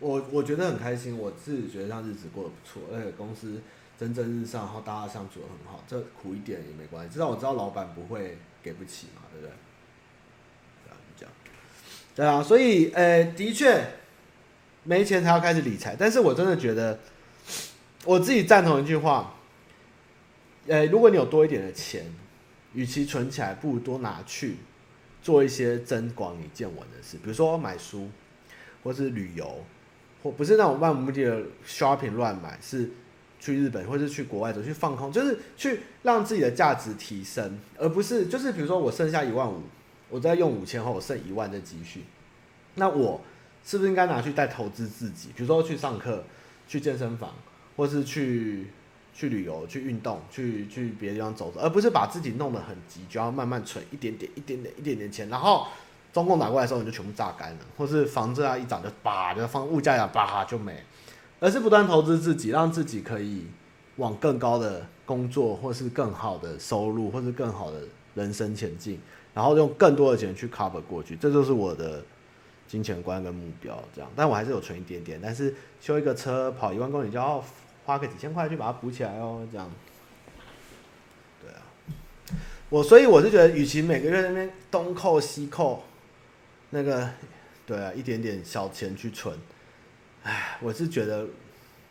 [0.00, 3.62] 我我觉得很开心，我自己觉得这样日子过得不错，而且公司
[3.96, 9.54] 蒸蒸日上，然后大家相处得很好，这苦一点也没关系，至少我知道老板不会给不起嘛，对不对？
[12.14, 13.84] 对啊，所以呃，的确
[14.84, 16.98] 没钱才要开始理财，但是我真的觉得
[18.04, 19.34] 我自己赞同一句话，
[20.66, 22.04] 呃，如果你有多一点的钱，
[22.72, 24.56] 与其存起来，不如多拿去
[25.22, 28.08] 做一些增广你见闻的事，比如说买书，
[28.82, 29.64] 或是旅游。
[30.22, 32.88] 或不是那种漫无目的的 shopping 乱买，是
[33.38, 39.60] 去日本或是去国外走去放空，就是去让自己的价值提升，而不是就是比如说我剩下一万五，
[40.10, 42.04] 我再用五千后我剩一万的积蓄，
[42.74, 43.20] 那我
[43.64, 45.28] 是不是应该拿去再投资自己？
[45.34, 46.22] 比如说去上课、
[46.68, 47.32] 去健身房，
[47.76, 48.66] 或是去
[49.14, 55.66] 去旅游、去运动、去去别的地方走走，而不是把自己弄得很急，就要慢慢存一点点、一点点、一点点钱，然后
[56.12, 60.82] 中共打过来的时候，你就全部榨干了，或是房子啊一涨就叭，就放物价呀叭就没，
[61.40, 63.46] 而是不断投资自己，让自己可以
[63.96, 67.80] 往更高的工作，或是更好的收入，或是更好的
[68.14, 69.00] 人生前进，
[69.34, 72.02] 然后用更多的钱去 cover 过去，这就是我的
[72.66, 73.76] 金钱观跟目标。
[73.94, 77.44] 这样，但我还是有存一点点，但是修一个车跑一万公里就要
[77.84, 79.70] 花个几千块去把它补起来哦，这样。
[81.42, 81.60] 对啊，
[82.70, 85.82] 我所以我是觉得，与其每个月那边东扣西扣，
[86.70, 87.10] 那个
[87.66, 89.36] 对啊，一点点小钱去存，
[90.22, 91.26] 哎，我是觉得。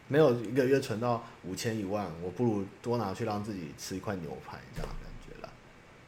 [0.09, 4.89] 没有一个月存到五千一万，我不如多拿去让自己吃一块牛排这样。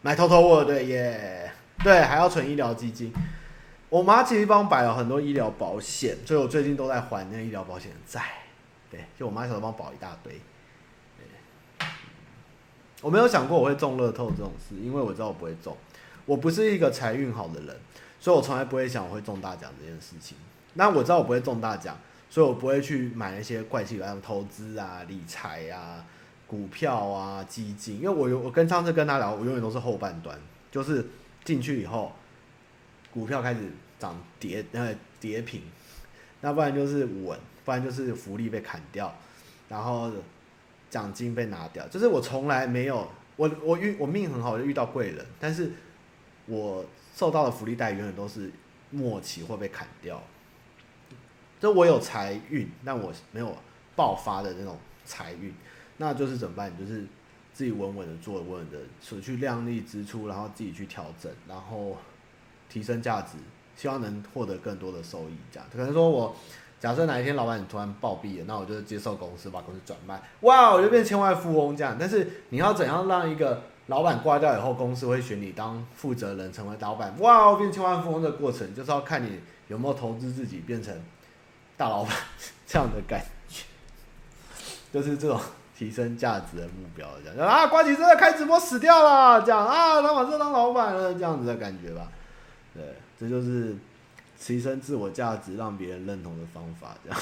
[0.05, 1.51] 买 Total World 对耶，
[1.83, 3.11] 对，还要存医疗基金。
[3.89, 8.21] 我妈其实帮我摆了很多医疗保险，所以我最近都在还那个医疗保险的债。
[8.91, 10.39] 对，就我妈小时候帮我保一大堆。
[11.17, 11.87] 对，
[13.01, 15.75] 我没有想过我会中乐透这种事，因为我知道我不会中。
[16.27, 17.75] 我不是一个财运好的人，
[18.19, 20.37] 所以我从来不会想我会中大奖这件事情。
[20.75, 21.97] 那我知道我不会中大奖。
[22.27, 26.05] 所以我不会去买那些怪奇的投资啊、理财啊、
[26.47, 30.39] 股票啊、基金，因为我有我跟上次跟他聊，我永远都是后半段，
[30.71, 31.05] 就是
[31.43, 32.11] 进去以后，
[33.11, 35.61] 股票开始涨跌呃跌平，
[36.41, 39.13] 那不然就是稳，不然就是福利被砍掉，
[39.69, 40.11] 然后
[40.89, 45.71] 奖金被拿掉，就是我从来没有我我遇我命很好，就遇到贵人，但是
[46.45, 46.85] 我
[47.15, 48.51] 受到的福利待遇永远都是
[48.91, 50.21] 末期会被砍掉。
[51.59, 53.57] 就我有财运，但我没有
[53.95, 55.51] 爆发的那种财运，
[55.97, 56.71] 那就是怎么办？
[56.77, 57.05] 就是
[57.53, 61.97] 自己稳稳的做，稳稳的舍去量力支出，然后自己去调整，然后
[62.69, 63.37] 提升价值，
[63.75, 65.33] 希望能获得更多的收益。
[65.51, 66.35] 这样可能说我
[66.79, 71.95] 假设哪一天老板突然暴毙了，那我就接受公司把公司转卖，哇，我就变千万富翁这样。
[71.99, 80.93] 但是你要怎样让一个老板挂掉以后，公司会选你当负责人，成为老板，哇，变千万富翁的过程，就是要看你有没有投资自己变成。
[81.77, 82.15] 大老板
[82.65, 83.65] 这样的感觉，
[84.93, 85.37] 就是这种
[85.77, 92.11] 提升价值的目标，这样啊，呱吉真的开直播死掉了，这样啊，他马上当老板了，这样子的感觉吧。
[92.73, 92.83] 对，
[93.19, 93.75] 这就是
[94.39, 97.19] 提升自我价值、让别人认同的方法，这样。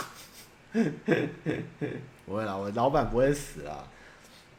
[2.26, 3.88] 不会啦，我老板不会死啊，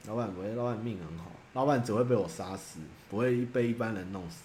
[0.06, 4.42] 老板不会，老板命很好，老板只会被我杀死，不会被一般人弄死。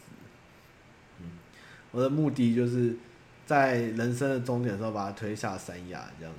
[1.20, 1.32] 嗯，
[1.92, 2.96] 我的目的就是。
[3.50, 6.32] 在人生的终点的时候，把他推下山崖，这样。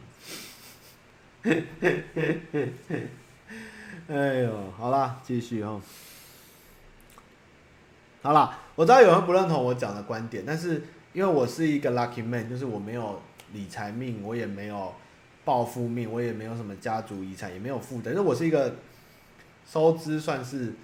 [4.09, 5.81] 哎呦，好啦，继续哦。
[8.23, 10.83] 好啦，我知道有人不认同我讲的观点，但是
[11.13, 13.21] 因为我是一个 lucky man，就是我没有
[13.53, 14.93] 理财命，我也没有
[15.45, 18.77] 暴富命，我也没有什么家族遗产，也没有负担，因为我是一个
[19.67, 20.75] 收支算是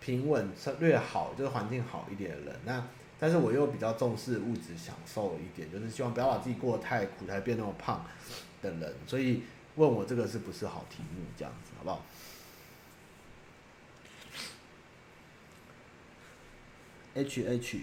[0.00, 0.48] 平稳、
[0.80, 2.56] 略好，就是环境好一点的人。
[2.64, 2.84] 那
[3.20, 8.04] 但是我又比较重视物质享受一点，就是希望不要把自己过得太苦，才变那么胖
[8.62, 8.94] 的人。
[9.06, 9.42] 所以
[9.80, 12.04] 问我这个是不是好题目，这样子好不好
[17.14, 17.80] ？H H，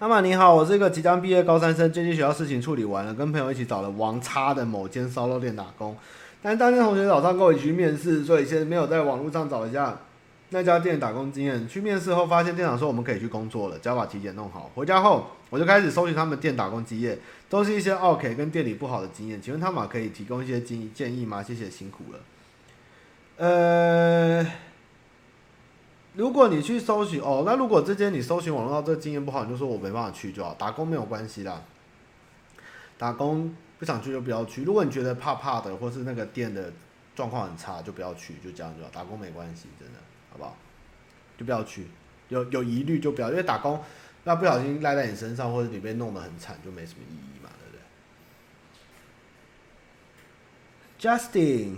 [0.00, 5.96] 那么你好，我是一个即将毕业高三生，最近学校事情处理完了，跟朋友一起找了王叉的某间烧肉店打工。
[6.42, 9.96] 但是当天同学早上跟我一起去面试，所以现在没有在网络上找一下。
[10.50, 14.70] 那家店打工经验，去面试后发现店长说我们可以去工作了，只要把体检弄好。
[14.74, 17.18] 回家后我就开始搜寻他们店打工经验，
[17.48, 19.40] 都是一些 OK 跟店里不好的经验。
[19.40, 21.42] 请问他们可以提供一些建议建议吗？
[21.42, 22.20] 谢谢辛苦了。
[23.36, 24.46] 呃，
[26.14, 30.54] 如果你去搜寻哦，那如果这间你搜寻网络到这经验不好，你就说我没办法去就好。
[30.54, 31.62] 打工没有关系啦，
[32.96, 34.64] 打工不想去就不要去。
[34.64, 36.72] 如果你觉得怕怕的，或是那个店的
[37.14, 38.90] 状况很差，就不要去，就这样就好。
[38.90, 39.94] 打工没关系，真的。
[40.30, 40.54] 好不好？
[41.38, 41.86] 就不要去，
[42.28, 43.82] 有有疑虑就不要，因为打工
[44.24, 47.80] 那不小心赖在你身上，或者你被弄得很惨，就没什么意义嘛，对不对
[50.98, 51.76] ？Justin，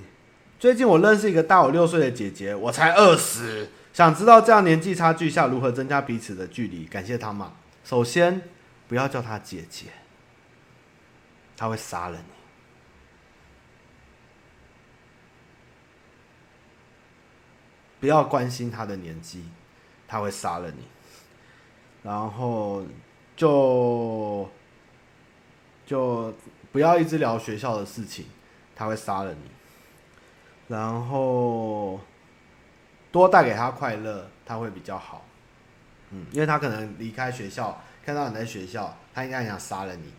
[0.59, 6.85] 最近我认识一个大我六岁的姐姐，我才二十，想知道这样年纪差距下如何增加彼此的距离？
[6.87, 7.55] 感谢他嘛。
[7.85, 8.43] 首先，
[8.87, 9.87] 不要叫她姐姐，
[11.57, 12.25] 她会杀了你。
[18.01, 19.45] 不要关心她的年纪，
[20.07, 20.85] 她会杀了你。
[22.05, 22.85] 然后
[23.37, 24.49] 就
[25.85, 26.33] 就
[26.71, 28.27] 不要一直聊学校的事情，
[28.79, 29.51] 他会杀了你。
[30.69, 32.01] 然后
[33.13, 35.27] 多带给他快乐，他会比较好。
[36.11, 40.13] 嗯，因为他可能离开学校，看到你在学校，他应该很想杀了你。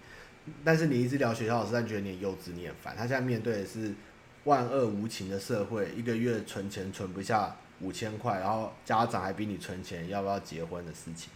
[0.64, 2.93] 但是你一直聊学校的事，他觉得你很幼稚，你很烦。
[2.95, 3.95] 他现在面对的是
[4.43, 7.55] 万恶无情的社会，一个月存钱存不下。
[7.82, 11.30] 五千块，然后家长还逼你存钱，要不要结婚的事情，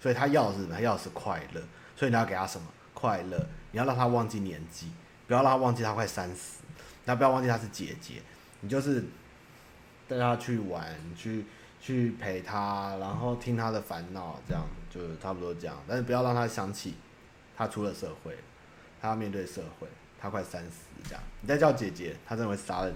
[0.00, 0.74] 所以他要的是什么？
[0.74, 1.60] 他要的是快乐，
[1.94, 2.66] 所以你要给他什么？
[2.94, 3.36] 快乐，
[3.70, 4.90] 你要让他忘记年纪，
[5.26, 6.59] 不要让他忘记他快三十，
[7.10, 8.22] 那不要忘记她是姐姐，
[8.60, 9.02] 你就是
[10.06, 11.44] 带她去玩，去
[11.80, 16.94] 去陪她，然后听她的烦恼，这样就差不多这样，但是不要让她想起
[17.56, 18.38] 她出了社会，
[19.02, 19.88] 她要面对社会，
[20.20, 20.70] 她快三十
[21.08, 22.94] 这样，你再叫姐姐，她真的会杀了你。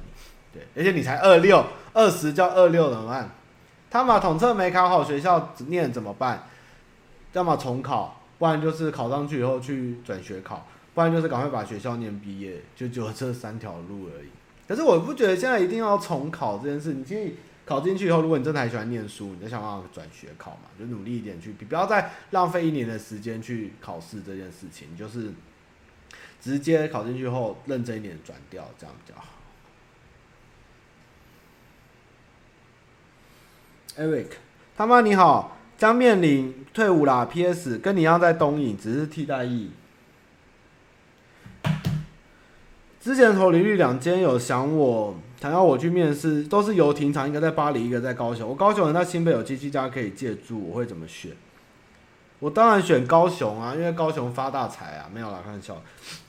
[0.52, 3.28] 对，而且你才二六二十叫二六怎么办？
[3.90, 6.46] 他把统测没考好，学校念怎么办？
[7.32, 8.20] 要么重考。
[8.36, 14.28] 不然就是考上去以后去转学考，不然就是赶快把学校念毕业，就只有这三条路而已。
[14.68, 17.36] 可是我不觉得现在一定要重考这件事，你去
[17.66, 25.32] 考进去以后，如果你真的还喜欢念书，你就想办法转学考嘛，就努力一点去，不要再浪费一年的时间去考试这件事情，就是
[26.40, 29.28] 直接考进去后认真一点转掉，这样比较好。
[33.98, 34.28] Eric，
[34.76, 35.56] 他妈你好。
[35.76, 39.72] 将面临退伍啦，PS 跟你一样在东影，只是替代役。
[43.04, 48.48] 之前投履历两间有想我，想要我去面试，都是游艇厂，一个在巴黎，一个在高雄。
[48.48, 51.30] 我高雄人在新北有七七家可以借住，我会怎么选？
[52.38, 55.76] 我当然选高雄啊，因为高雄发大财啊，没有啦，开玩笑。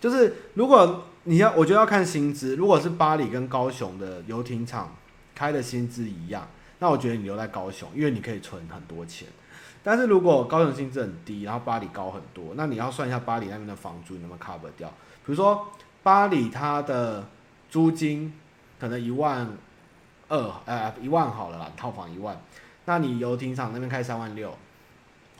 [0.01, 4.93] 就是如果你要，我觉得要看薪资，如果是巴黎跟高雄的游艇厂
[5.33, 6.45] 开的薪资一样。
[6.79, 9.29] 那我觉得你留在高雄，因为你可以存很多钱。
[9.81, 14.89] 但是如果高雄薪资很低，然后巴黎高很多，那你要算一下巴黎那边的房租你能不能 cover 掉。
[15.25, 15.65] 比如说
[16.05, 17.27] 巴黎它的
[17.67, 18.31] 租金
[18.79, 19.57] 可能一万
[20.27, 22.39] 二，呃，一万好了啦，套房一万。
[22.85, 24.55] 那你游艇场那边开三万六，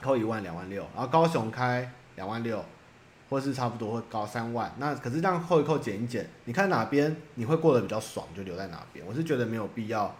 [0.02, 2.64] 扣一万两万六，然后高雄开两万六，
[3.30, 4.74] 或是差不多会高三万。
[4.78, 9.06] 那可是这样扣一扣减一减，你看哪边你会过得比较爽，就留在哪边。
[9.06, 10.12] 我是觉得没有必要。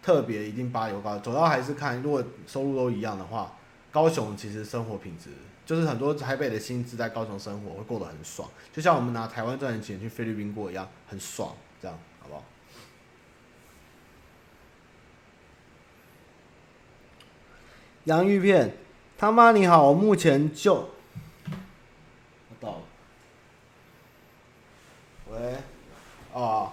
[0.00, 3.52] 特别一定巴黎高，主要还是看，如果收入都一样的话，
[3.90, 5.30] 高雄其实生活品质
[5.68, 12.42] 就是很多台北的薪资在高雄生活会过得很爽，就像我们拿台湾赚的钱去菲律宾过一样，很爽，这样好不好？
[18.04, 18.78] 洋芋片，
[19.18, 20.88] 他妈你好，我目前就我
[22.58, 22.82] 到了，
[25.32, 25.56] 喂，
[26.32, 26.72] 啊。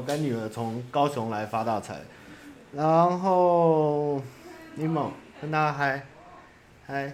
[0.00, 2.00] 我干女儿从高雄来发大财，
[2.72, 4.18] 然后
[4.74, 5.04] 你们
[5.42, 6.06] 跟他嗨
[6.86, 7.12] 嗨，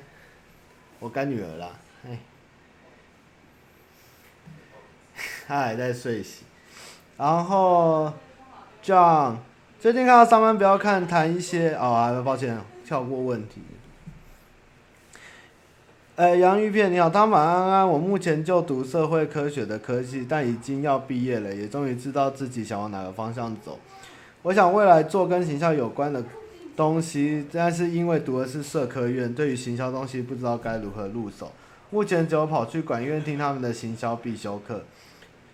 [1.00, 1.70] 我干女儿啦，
[2.04, 2.16] 嘿，
[5.48, 6.44] 他还在睡醒，
[7.16, 8.12] 然后
[8.84, 9.38] John
[9.80, 13.62] 最近看到上班不要看谈一些哦，抱歉跳过问题。
[16.16, 23.78] 哎，洋芋片你好，汤马安安，我目前就读社会科学的科系，但已经要毕业了，也终于知道自己想往哪个方向走。
[24.40, 26.24] 我想未来做跟行销有关的
[26.74, 31.52] 东西，但是因为读的是社科院，对于行销东西不知道该如何入手。
[31.90, 34.84] 目前只有跑去管院听他们的行销必修课。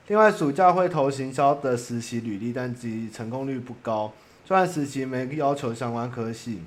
[0.06, 4.12] 另外暑假会投行销的实习履历，但其成功率不高，
[4.44, 6.60] 虽然实习没要求相关科系。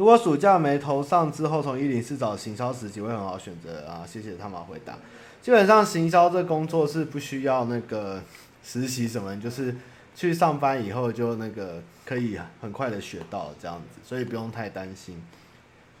[0.00, 4.02] 如果暑假没投上之后，从一零四找行销实习会很好选择啊！
[4.08, 4.98] 谢谢他们回答。
[5.42, 8.22] 基本上行销这工作是不需要那个
[8.64, 9.76] 实习什么，就是
[10.16, 15.22] 去上班以后就那个可以很快的学到这样子，所以不用太担心。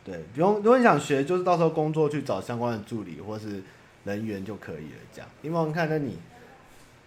[0.02, 0.54] 对，不用。
[0.54, 3.62] 如果你想学，就是到时候工作去找相关的助理或是
[4.04, 4.98] 人员就可以了。
[5.12, 6.18] 这样，你看看你，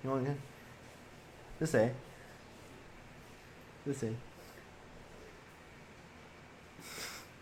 [0.04, 0.38] 你看，
[1.60, 1.96] 是谁？
[3.84, 4.14] 是谁？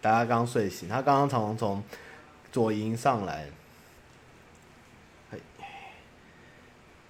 [0.02, 1.84] 大家刚睡醒，他刚刚从从
[2.52, 3.46] 左营上来。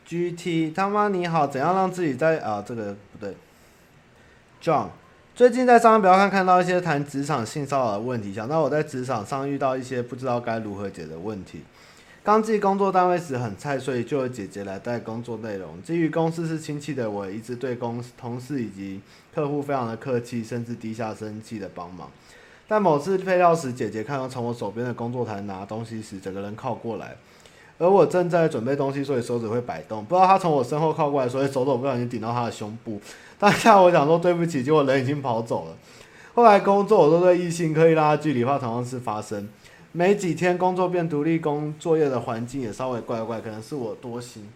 [0.06, 2.62] ，GT 他妈你好，怎样让自己在啊？
[2.68, 3.34] 这个不对。
[4.62, 4.90] John，
[5.34, 11.64] 最近在上班不要看看到一些谈职场性骚扰的问题，想到我在职场上遇到一些不知道该如何解的问题。
[12.24, 15.82] 刚进工作单位时很菜，所以就有姐姐来带工作内容。
[15.82, 19.02] 基于公司是亲戚的我，一直对公同事以及
[19.34, 22.12] 客户非常的客气，甚至低下生气的帮忙。
[22.72, 27.18] 但某次配料时，姐姐看到从我手边的工作台拿东西时，整个人靠过来，
[27.78, 30.06] 而我正在准备东西，所以手指会摆动。
[30.06, 32.98] 不知道她从我身后靠过来，所以手肘不小心顶到她的胸部。
[33.38, 35.76] 当下我想说对不起，结果人已经跑走了。
[36.34, 39.50] 后来工作，我都对异性刻意拉距离，怕同样事发生。
[39.92, 44.48] 没几天，工作变独立工作业的环境也稍微怪怪，可能是我多心。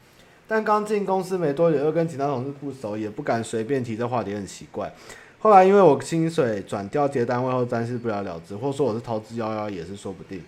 [0.48, 4.94] 但刚进公司没多久，又跟其他同事不熟，也不敢随便提这话题，很奇怪。
[5.40, 10.42] 后来因为我薪水转调节单位后，暂时不了了之，或说我是逃之夭夭，也是说不定。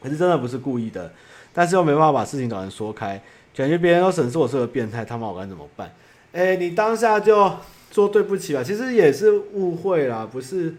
[0.00, 1.12] 可是真的不是故意的，
[1.52, 3.20] 但是又没办法把事情找人说开，
[3.56, 5.92] 感觉别人都审视我是个变态，他妈我该怎么办？
[6.32, 7.50] 哎、你当下就
[7.90, 10.74] 说对不起吧，其实也是误会啦，不是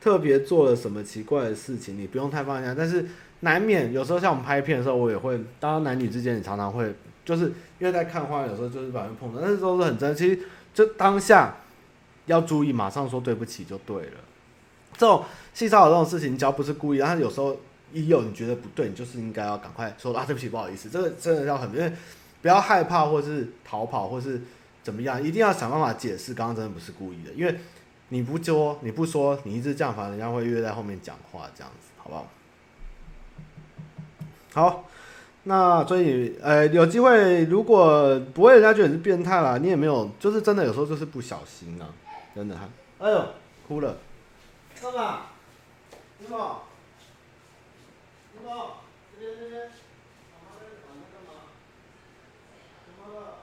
[0.00, 2.74] 特别做了什么奇怪的事情，你不用太放心。
[2.78, 3.04] 但是
[3.40, 6.94] 难免有时候像我们拍片的时候，我也会，当男女之间也常常会，
[7.24, 10.14] 就是因为在看花，有时候就是把人碰到，但是都是很真。
[10.14, 10.38] 其实
[10.72, 11.56] 就当下
[12.26, 14.18] 要注意，马上说对不起就对了。
[14.96, 17.56] 这种性骚扰这种事情，你只要不是故意，但是有时候。
[17.94, 21.92] 一有你觉得不对，你就是应该要赶快说啊，对不起，不好意思，这个真的要很，因为
[22.40, 24.40] 不要害怕或是逃跑或是
[24.82, 27.54] 怎么样，一定要想办法解释，刚刚真的不是故意的，因为
[28.08, 32.26] 你不说你不说，你一直这样，反正人家会越在后面讲话，这样子，好不好？
[34.54, 34.88] 好，
[35.42, 41.92] 那所以呃，有机会如果不会人家觉得你是变态啦，你也没有，就是真的有时候就是不小心啊，
[42.34, 42.66] 真的哈，
[42.98, 43.34] 哎呦，
[43.68, 43.96] 哭了，
[44.80, 45.26] 干嘛？
[46.22, 46.62] 什么？
[48.44, 48.76] 哦，
[49.14, 49.70] 这边这边，干
[50.42, 50.50] 嘛？
[51.12, 51.30] 干嘛？
[52.86, 53.41] 怎么了？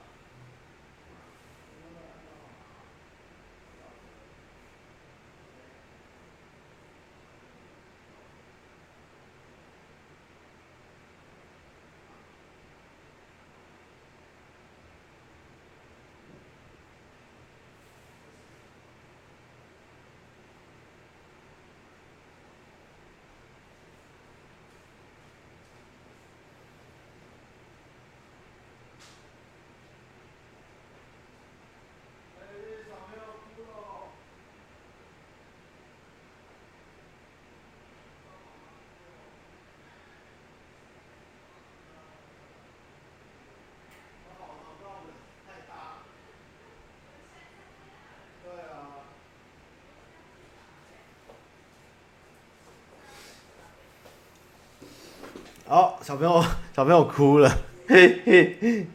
[55.72, 56.44] 好，小朋友，
[56.76, 57.58] 小朋友哭了，
[57.88, 58.88] 嘿嘿。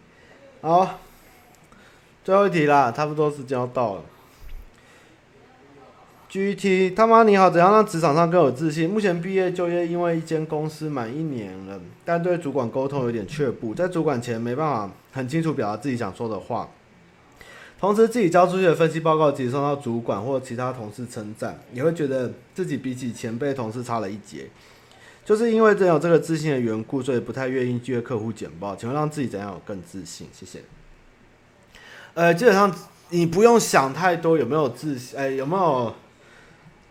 [0.61, 0.99] 好，
[2.25, 4.03] 最后一题啦，差不多时间要到了。
[6.29, 8.91] GT，他妈你好，怎样让职场上更有自信？
[8.91, 16.69] 目前毕业就业，因为一间公司满一年了，但对主管沟通有点却步，在主管前没办法很清楚表达自己想说的话。
[17.79, 24.49] 同时，自己交出去的分析报告，即使受到主管或其他同事称赞，也会觉得自己比起前辈同事差了一截。
[25.25, 28.77] 就是因为这有这个自信的缘故，所以不太愿意接客户简报。
[28.77, 30.29] 请问让自己怎样有更自信？
[30.33, 30.63] 谢谢。
[32.13, 32.71] 呃，基本上
[33.09, 35.19] 你不用想太多，有没有自信？
[35.19, 35.95] 哎，有没有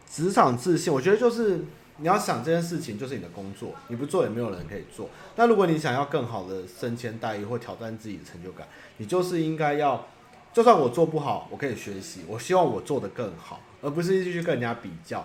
[0.09, 0.91] 职场自信？
[0.91, 1.59] 我觉得就是
[1.97, 5.11] 你要想这件事情就是你的工作，你不做也没有人可以做。
[5.35, 8.67] 那如果你想要更好的升迁待遇或挑战自己的成就感，
[8.97, 10.07] 你就是应该要，
[10.51, 12.21] 就算我做不好，我可以学习。
[12.27, 15.23] 我希望我做得更好，而不是一直去跟人家比较。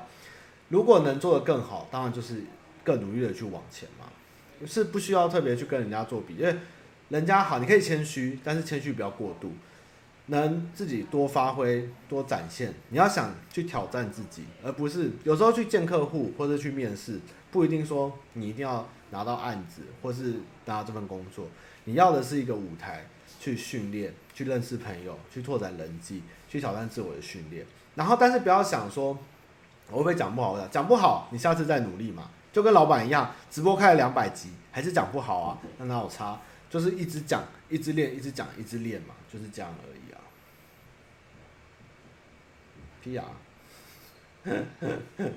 [0.68, 2.44] 如果能做得更好，当然就是。
[2.88, 4.06] 更努力的去往前嘛，
[4.66, 6.56] 是不需要特别去跟人家做比，因为
[7.10, 9.52] 人家好，你可以谦虚，但是谦虚不要过度，
[10.26, 12.72] 能自己多发挥、多展现。
[12.88, 17.20] 你要想去挑战自己，而不是有时候去见客户或者去面试，
[17.50, 21.46] 不一定说你一定要拿到案子或是拿到这份工作，
[21.84, 23.06] 你要的是一个舞台
[23.38, 27.66] 去训练、去认识朋友、去拓展人际、去挑战自我的训练。
[27.94, 29.18] 然后，但是不要想说
[29.90, 32.30] 我会不会讲不好，讲不好，你下次再努力嘛。
[32.52, 35.58] 就跟老板一样，直播开了两百集，还是讲不好啊？
[35.78, 36.40] 那哪有差？
[36.70, 40.20] 就是一直讲，一直练，一直讲，一直练嘛，就是这样而已啊。
[43.00, 43.24] P R，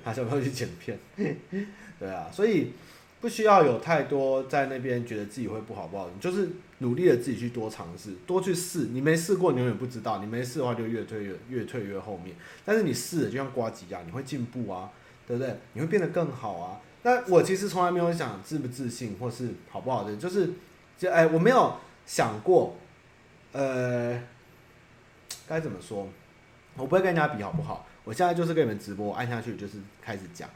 [0.04, 0.98] 还是不要去剪片？
[1.98, 2.72] 对啊，所以
[3.20, 8.88] 不需要有太多在那边觉得自己会不好不好，你就是努力的自己去多尝试，多去试。
[8.92, 10.18] 你没试过，你永远不知道。
[10.18, 12.36] 你没试的话，就越退越越退越后面。
[12.64, 14.90] 但是你试了，就像呱吉一样，你会进步啊，
[15.26, 15.56] 对不对？
[15.72, 16.80] 你会变得更好啊。
[17.02, 20.50] 但我其实从来没有想自不自信或是好不好的，就是，
[20.96, 21.74] 就哎，我没有
[22.06, 22.76] 想过，
[23.52, 24.22] 呃，
[25.48, 26.08] 该怎么说？
[26.76, 27.86] 我不会跟人家比好不好。
[28.04, 30.48] 我现在就是跟你们直播，按下去就是开始讲。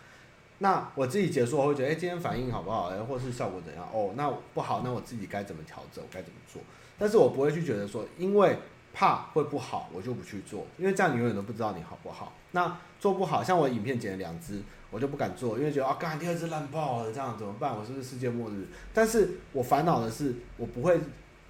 [0.59, 2.89] 那我自己结束我会觉得，哎，今天反应好不好？
[2.89, 3.87] 哎，或是效果怎样？
[3.93, 6.03] 哦，那不好，那我自己该怎么调整？
[6.03, 6.63] 我该怎么做？
[6.99, 8.59] 但是我不会去觉得说，因为
[8.95, 12.33] 怕会不好，我就不去做，因为这样你永远都不知道你好不好。
[12.53, 17.77] 那做不好，像我影片剪了两支，我就不敢做，因为觉得啊，干第二次烂爆了，这样怎么办？
[17.77, 18.67] 我是不是世界末日？
[18.95, 21.01] 但是我烦恼的是，我不会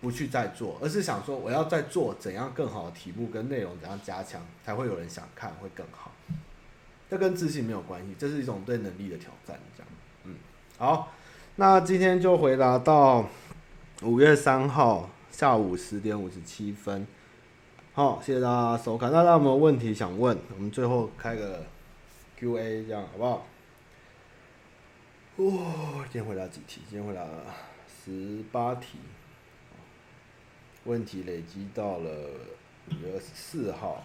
[0.01, 6.11] 不去再做，而是想说我要再做怎样更好的题目跟内容怎样加强，才会有人想看，会更好。
[7.09, 9.59] 这跟自信没有关系，这是一种对能力的挑战。
[9.76, 9.89] 这样，
[10.24, 10.34] 嗯，
[10.78, 11.12] 好，
[11.57, 13.24] 那今天就回答到
[14.03, 17.07] 五月三号下午十点五十七分。
[17.93, 19.11] 好，谢谢大家收看。
[19.12, 20.37] 那大家有没有问题想问？
[20.55, 21.64] 我们最后开个
[22.39, 23.47] Q&A，这样好不好？
[25.37, 26.82] 哇、哦，今天回答几题？
[26.87, 27.24] 今天回答
[27.89, 28.99] 十八题。
[30.84, 32.11] 问题累积到了
[32.91, 34.05] 五月二十四号。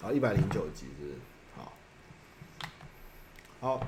[0.00, 1.14] 好，一百零九集是，
[1.56, 1.72] 好，
[3.60, 3.86] 好，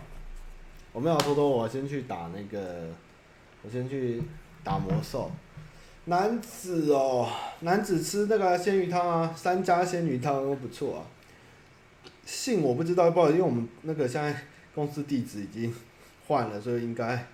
[0.92, 2.88] 我们要偷偷，我先去打那个，
[3.62, 4.20] 我先去
[4.64, 5.30] 打魔兽。
[6.06, 7.30] 男子哦，
[7.60, 11.06] 男子吃那个鲜鱼汤啊，三家鲜鱼汤都不错啊。
[12.28, 15.74] 信我不知道，不好，因为我们那个现在公司地址已经
[16.26, 17.26] 换了，所以应该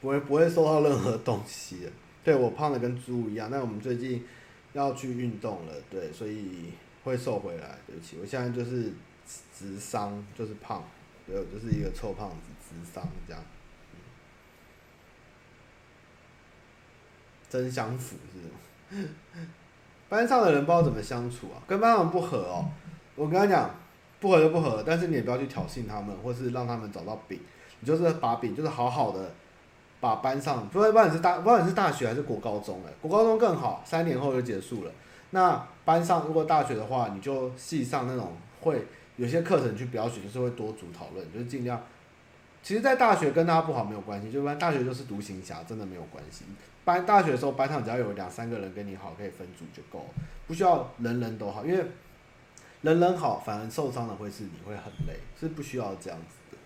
[0.00, 1.88] 不会不会收到任何东西。
[2.24, 4.26] 对，我胖的跟猪一样，那我们最近
[4.72, 6.72] 要去运动了，对，所以。
[7.02, 8.92] 会瘦回来，对不起，我现在就是
[9.58, 10.84] 直伤，就是胖，
[11.26, 13.42] 对，我就是一个臭胖子，直伤这样。
[17.48, 19.08] 真相符是吗？
[20.10, 22.70] 班上的人不知道怎么相处啊，跟班上不合哦。
[23.16, 23.74] 我跟他讲，
[24.20, 27.40] 不合就不合，但是你也不要去挑衅他们，或是让他们找到饼，
[27.80, 29.32] 你就是把饼，就是好好的
[29.98, 34.92] 把班上，不管你是大，不管你是大学还是国高中，哎，国高中更好，三年后就结束了。
[35.30, 41.80] 那班上如果大学的话，你就系上那种会有些课程去表选，就是会多组讨论，就是尽量。
[42.62, 46.44] 其实，在大学跟大家不好没有关系，就班大学就是独行侠，真的没有关系。
[46.84, 50.14] 班大学的时候，班上只要有两三个人跟你好，可以分组就够了，
[50.46, 51.82] 不需要人人都好，因为
[52.82, 56.58] 人人好，反而受伤的会是你会很累，是不需要这样子的。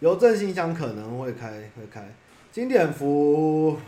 [0.00, 2.06] 邮政信箱可能会开会开
[2.52, 3.78] 经典服。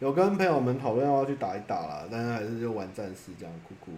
[0.00, 3.96] 有跟朋友们讨论要不要去打一打啦，但是还是就玩战士这样哭哭。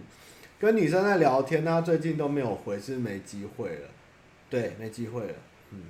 [0.59, 3.89] 跟女生在聊天，她最近都没有回，是没机会了。
[4.49, 5.33] 对，没机会了。
[5.71, 5.83] 嗯，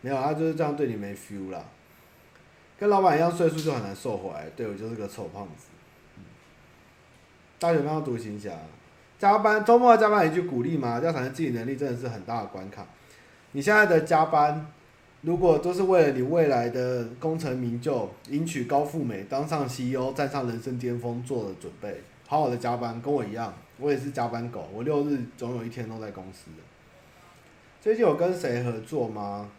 [0.00, 1.64] 没有，她就是这样对你没 feel 啦。
[2.78, 5.66] 跟老板一样岁数就很难瘦回来，对，我就是个臭胖子。
[6.16, 6.24] 嗯，
[7.60, 8.50] 大学当独行侠，
[9.18, 11.00] 加班周末加班一句鼓励吗？
[11.02, 12.86] 要产生自己能力真的是很大的关卡。
[13.52, 14.66] 你现在的加班。
[15.22, 26.62] 如果都是为了你未来的功成名就、迎娶高富美、当上 CEO、站上人生巅峰做的准备，好好的加班，跟我一样，我也是加班狗，我六日总有一天都在公司的。
[27.80, 29.50] 最近有跟谁合作吗？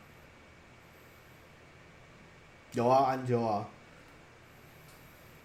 [2.72, 3.68] 有啊，安啾啊。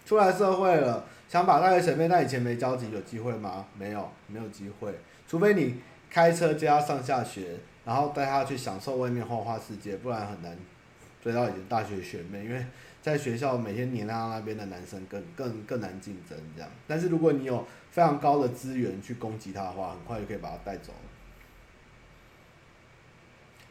[0.05, 1.03] 出来社会了，
[1.33, 3.65] 想把大学前辈，但以前没交集，有机会吗？
[3.75, 4.93] 没有，没有机会，
[5.27, 5.77] 除非你
[6.07, 7.57] 开车接他上下学。
[7.85, 10.55] 然后带他去享受外面花花世界，不然很难
[11.23, 12.63] 追到以前大学学妹，因为
[13.01, 16.69] 在学校每天黏在那边的男生更更更难竞争这样。
[16.85, 21.09] 但是如果你有非常高的资源去攻击他的话，很快就可以把他带走了。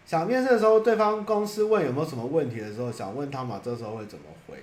[0.05, 4.59] 想面试的时候，对方公司问有没有什么问题的时候，想问他嘛，这时候会怎么回？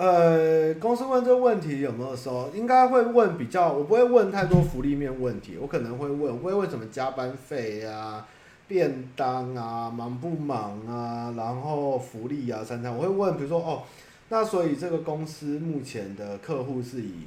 [0.00, 8.26] 呃，公司问这个问题有没有说，应该会问比较，我不会问太多福利面问题，我可能会问，我会问什么加班费、啊？
[8.66, 11.34] 便当啊，忙不忙啊？
[11.36, 13.82] 然后福利啊，三餐我会问，比如说哦，
[14.30, 17.24] 那所以这个公司目前的客户是以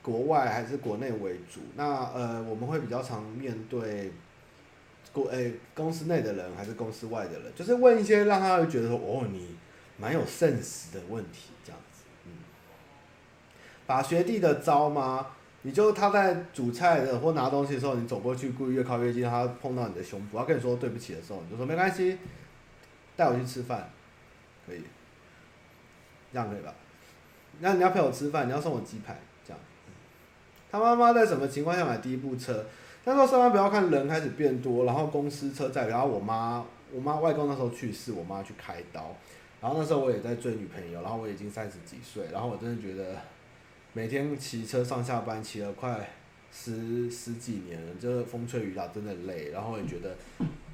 [0.00, 1.62] 国外还是国内为主？
[1.74, 1.84] 那
[2.14, 4.12] 呃，我们会比较常面对
[5.12, 7.52] 国诶、公司内的人还是公司外的人？
[7.56, 9.56] 就是问一些让他会觉得说哦，你
[9.98, 11.80] 蛮有甚识的问题，这样，
[13.86, 15.26] 把学弟的招吗？
[15.66, 22.18] 你就他在煮菜的或拿东西的时候，你走过去故意越靠越近，他碰到你的胸部，他跟你说对不起的时候，你就说没关系，
[23.16, 23.88] 带我去吃饭，
[24.66, 24.82] 可以，
[26.30, 26.74] 这样可以吧？
[27.60, 29.58] 那你要陪我吃饭，你要送我鸡排，这样。
[30.70, 32.66] 他妈妈在什么情况下买第一部车？
[33.04, 36.62] 那时候上班不要看人开始变多，然后公司车在，然后我妈，
[36.92, 39.16] 我妈外公那时候去世，我妈去开刀，
[39.62, 43.16] 然后那时候我也在追女朋友，然后我已经三十几岁，然后我真的觉得。
[43.96, 46.10] 每天骑车上下班，骑了快
[46.52, 49.50] 十十几年了，就是风吹雨打，真的累。
[49.52, 50.16] 然后也觉得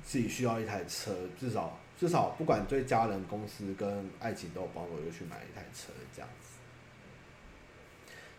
[0.03, 6.47] 自己需要一台车，至少至少不管对家人、公司跟爱情都有帮助，我就去买一台车这样子。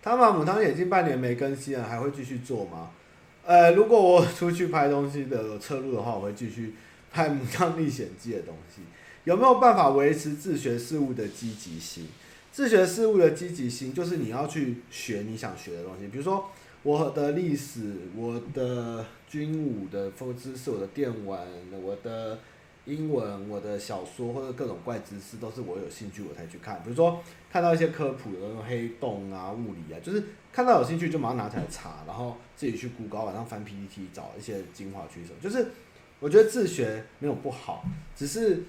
[0.02, 2.90] 汤玛母汤已经半年没更新了，还会继续做吗？
[3.45, 6.74] 呃，如果我出去拍东西的车路的话，我会继续
[7.12, 8.82] 拍《母汤历险记》的东西。
[9.26, 12.08] 有没有办法维持自学事物的积极性？
[12.52, 16.10] 自学事物的积极性，就是你要去学你想学的东西。
[16.10, 16.49] 比如说，
[16.84, 21.48] 我的历史、我的军武的风知识、我的电玩、
[21.82, 22.38] 我的
[22.84, 26.82] 英文、我的小说或者各种怪知识，都是我有兴趣我才去看。
[26.84, 30.22] 比如说，看到一些科普的那种黑洞啊、物理啊，就是
[30.52, 35.32] 看到有兴趣就马上拿起来查，然后自己去 Google，晚上翻 PPT 找一些精华取舍。
[35.41, 35.68] 就是
[36.19, 38.61] 我觉得自学没有不好，只是。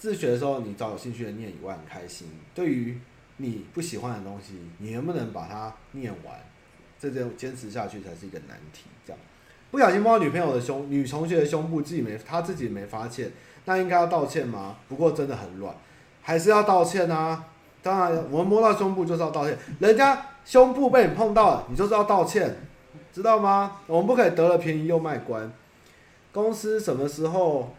[0.00, 2.26] 自学的时候，你找有兴趣的念以外很开心。
[2.54, 2.98] 对于
[3.36, 6.34] 你不喜欢的东西，你能不能把它念完？
[6.98, 8.86] 这这坚持下去才是一个难题。
[9.06, 9.20] 这样，
[9.70, 13.30] 不小心摸到女朋友的胸，女同学的胸部，自己没，她自己没发现，
[13.66, 14.78] 那应该要道歉吗？
[14.88, 15.74] 不过真的很软，
[16.22, 17.44] 还是要道歉啊。
[17.82, 19.58] 当然，我们摸到胸部就是要道歉。
[19.80, 22.56] 人家胸部被你碰到了，你就是要道歉，
[23.12, 23.82] 知道吗？
[23.86, 25.42] 我们不可以得了便宜又卖乖。
[26.32, 27.74] 公司什么时候？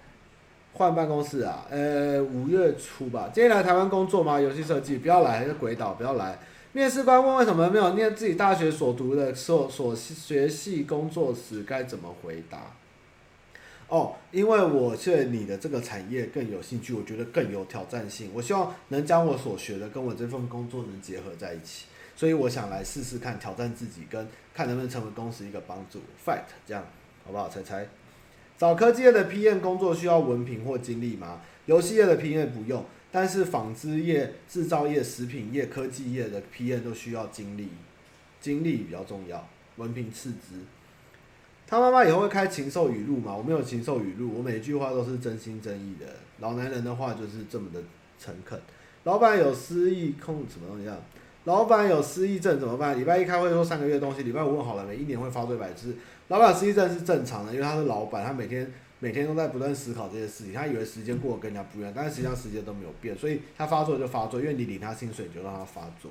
[0.74, 3.30] 换办公室啊，呃，五月初吧。
[3.34, 4.40] 今天来台湾工作吗？
[4.40, 6.40] 游戏设计，不要来，是鬼岛，不要来。
[6.74, 12.60] 面试官问为什么没有念自己大学所读的所所学系工作时该怎么回答？
[13.90, 18.32] 哦，因为我对你的这个产业更有兴趣，我觉得更有挑战性。
[18.34, 26.00] 我希望能将我所学的跟我这份工作能结合在一起，所以我想来试试看，挑战自己，跟看能不能成为公司一个帮助。
[26.26, 26.82] Fight，这样
[27.26, 27.50] 好不好？
[27.50, 27.86] 猜猜。
[28.62, 31.42] 找科技业的 PM 工作需要文凭或经历吗？
[31.66, 37.70] 游戏业的 PM 不用，但是纺织业、制造业、食品业、科技业的 PM 都需要经历，
[38.40, 39.48] 经历比较重要，
[39.78, 40.60] 文凭次之。
[41.66, 43.36] 他妈妈以后会开禽兽语录吗？
[43.36, 46.06] 我没有禽兽语录，我每一句话都是真心真意的。
[46.38, 47.82] 老男人的话就是这么的
[48.20, 48.62] 诚恳。
[49.06, 51.00] 老板有失忆控什么东西啊？
[51.46, 52.96] 老板有失忆症怎么办？
[53.00, 54.96] 礼拜一开会说三个月的东西，礼拜五问好了没？
[54.96, 55.96] 一年会发作一百次。
[56.32, 60.54] 老板失忆症是正常的，因为他是老板，他每天每天都在不断思考这些事情。
[60.54, 66.10] 他以为时间过得跟人家不一样，但是实际上时间都没有变，所以他发作就发作，因为你领他薪水，你就让他发作。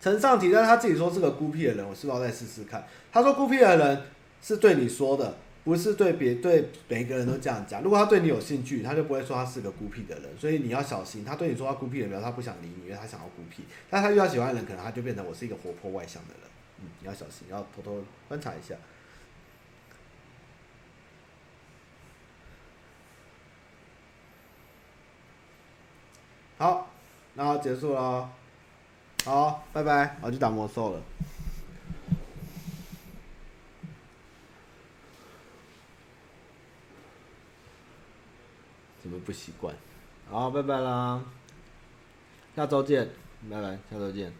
[0.00, 2.84] 陈上提，但他自己说是个孤僻的人，我是不是要再试试看？
[3.12, 4.02] 他说孤僻的人
[4.42, 7.80] 是对你说的，不是对别对每个人都这样讲。
[7.80, 11.24] 如果他对你有兴趣，他就不会说他是个孤僻的人，所以你要小心。
[11.24, 13.62] 他对你说他孤僻的人，他不想理你，因为他想要孤僻。
[13.88, 16.49] 但他遇到喜欢的人，可能他就变成我是一个活泼外向的人。
[16.82, 18.74] 嗯，你要小心，要偷偷观察一下。
[26.58, 26.90] 好，
[27.34, 28.30] 那结束了，
[29.24, 31.02] 好，拜拜，我要去打魔兽了。
[39.02, 39.74] 怎么不习惯？
[40.28, 41.24] 好，拜拜啦，
[42.54, 43.08] 下周见，
[43.50, 44.30] 拜拜，下周见。